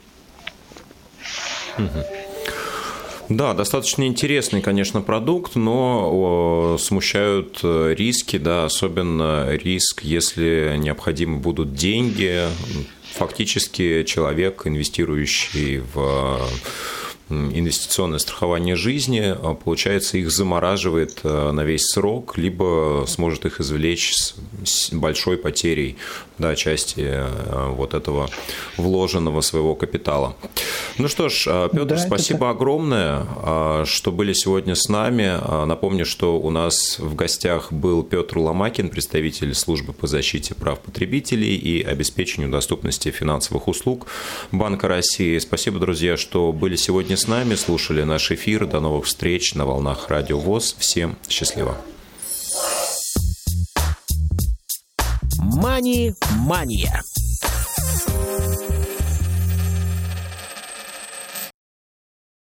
Да, 3.28 3.54
достаточно 3.54 4.06
интересный, 4.06 4.62
конечно, 4.62 5.00
продукт, 5.02 5.56
но 5.56 6.76
смущают 6.78 7.58
э, 7.64 7.92
риски, 7.96 8.38
да, 8.38 8.66
особенно 8.66 9.48
риск, 9.50 10.04
если 10.04 10.76
необходимы 10.78 11.38
будут 11.38 11.74
деньги. 11.74 12.44
Фактически 13.14 14.04
человек, 14.04 14.62
инвестирующий 14.64 15.78
в 15.78 16.40
инвестиционное 17.28 18.20
страхование 18.20 18.76
жизни, 18.76 19.34
а, 19.36 19.54
получается, 19.54 20.16
их 20.18 20.30
замораживает 20.30 21.20
э, 21.24 21.50
на 21.50 21.62
весь 21.62 21.86
срок, 21.86 22.38
либо 22.38 23.04
сможет 23.08 23.46
их 23.46 23.60
извлечь 23.60 24.14
с 24.64 24.92
большой 24.92 25.36
потерей 25.36 25.96
да, 26.38 26.54
части 26.54 27.00
э, 27.00 27.70
вот 27.70 27.94
этого 27.94 28.30
вложенного 28.76 29.40
своего 29.40 29.74
капитала. 29.74 30.36
Ну 30.98 31.08
что 31.08 31.28
ж, 31.28 31.46
э, 31.48 31.68
Петр, 31.72 31.86
да, 31.86 31.98
спасибо 31.98 32.46
это... 32.46 32.50
огромное, 32.50 33.84
что 33.86 34.12
были 34.12 34.32
сегодня 34.32 34.76
с 34.76 34.88
нами. 34.88 35.66
Напомню, 35.66 36.06
что 36.06 36.38
у 36.38 36.50
нас 36.50 36.98
в 36.98 37.14
гостях 37.16 37.72
был 37.72 38.04
Петр 38.04 38.38
Ломакин, 38.38 38.88
представитель 38.88 39.54
службы 39.54 39.92
по 39.92 40.06
защите 40.06 40.54
прав 40.54 40.78
потребителей 40.78 41.56
и 41.56 41.82
обеспечению 41.82 42.50
доступности 42.50 43.10
финансовых 43.10 43.66
услуг 43.66 44.06
Банка 44.52 44.86
России. 44.86 45.38
Спасибо, 45.38 45.80
друзья, 45.80 46.16
что 46.16 46.52
были 46.52 46.76
сегодня 46.76 47.15
с 47.16 47.28
нами, 47.28 47.54
слушали 47.54 48.02
наш 48.02 48.30
эфир. 48.30 48.66
До 48.66 48.80
новых 48.80 49.06
встреч 49.06 49.54
на 49.54 49.64
волнах 49.64 50.08
Радио 50.08 50.38
ВОЗ. 50.38 50.76
Всем 50.78 51.16
счастливо. 51.28 51.76
Мани-мания. 55.38 57.02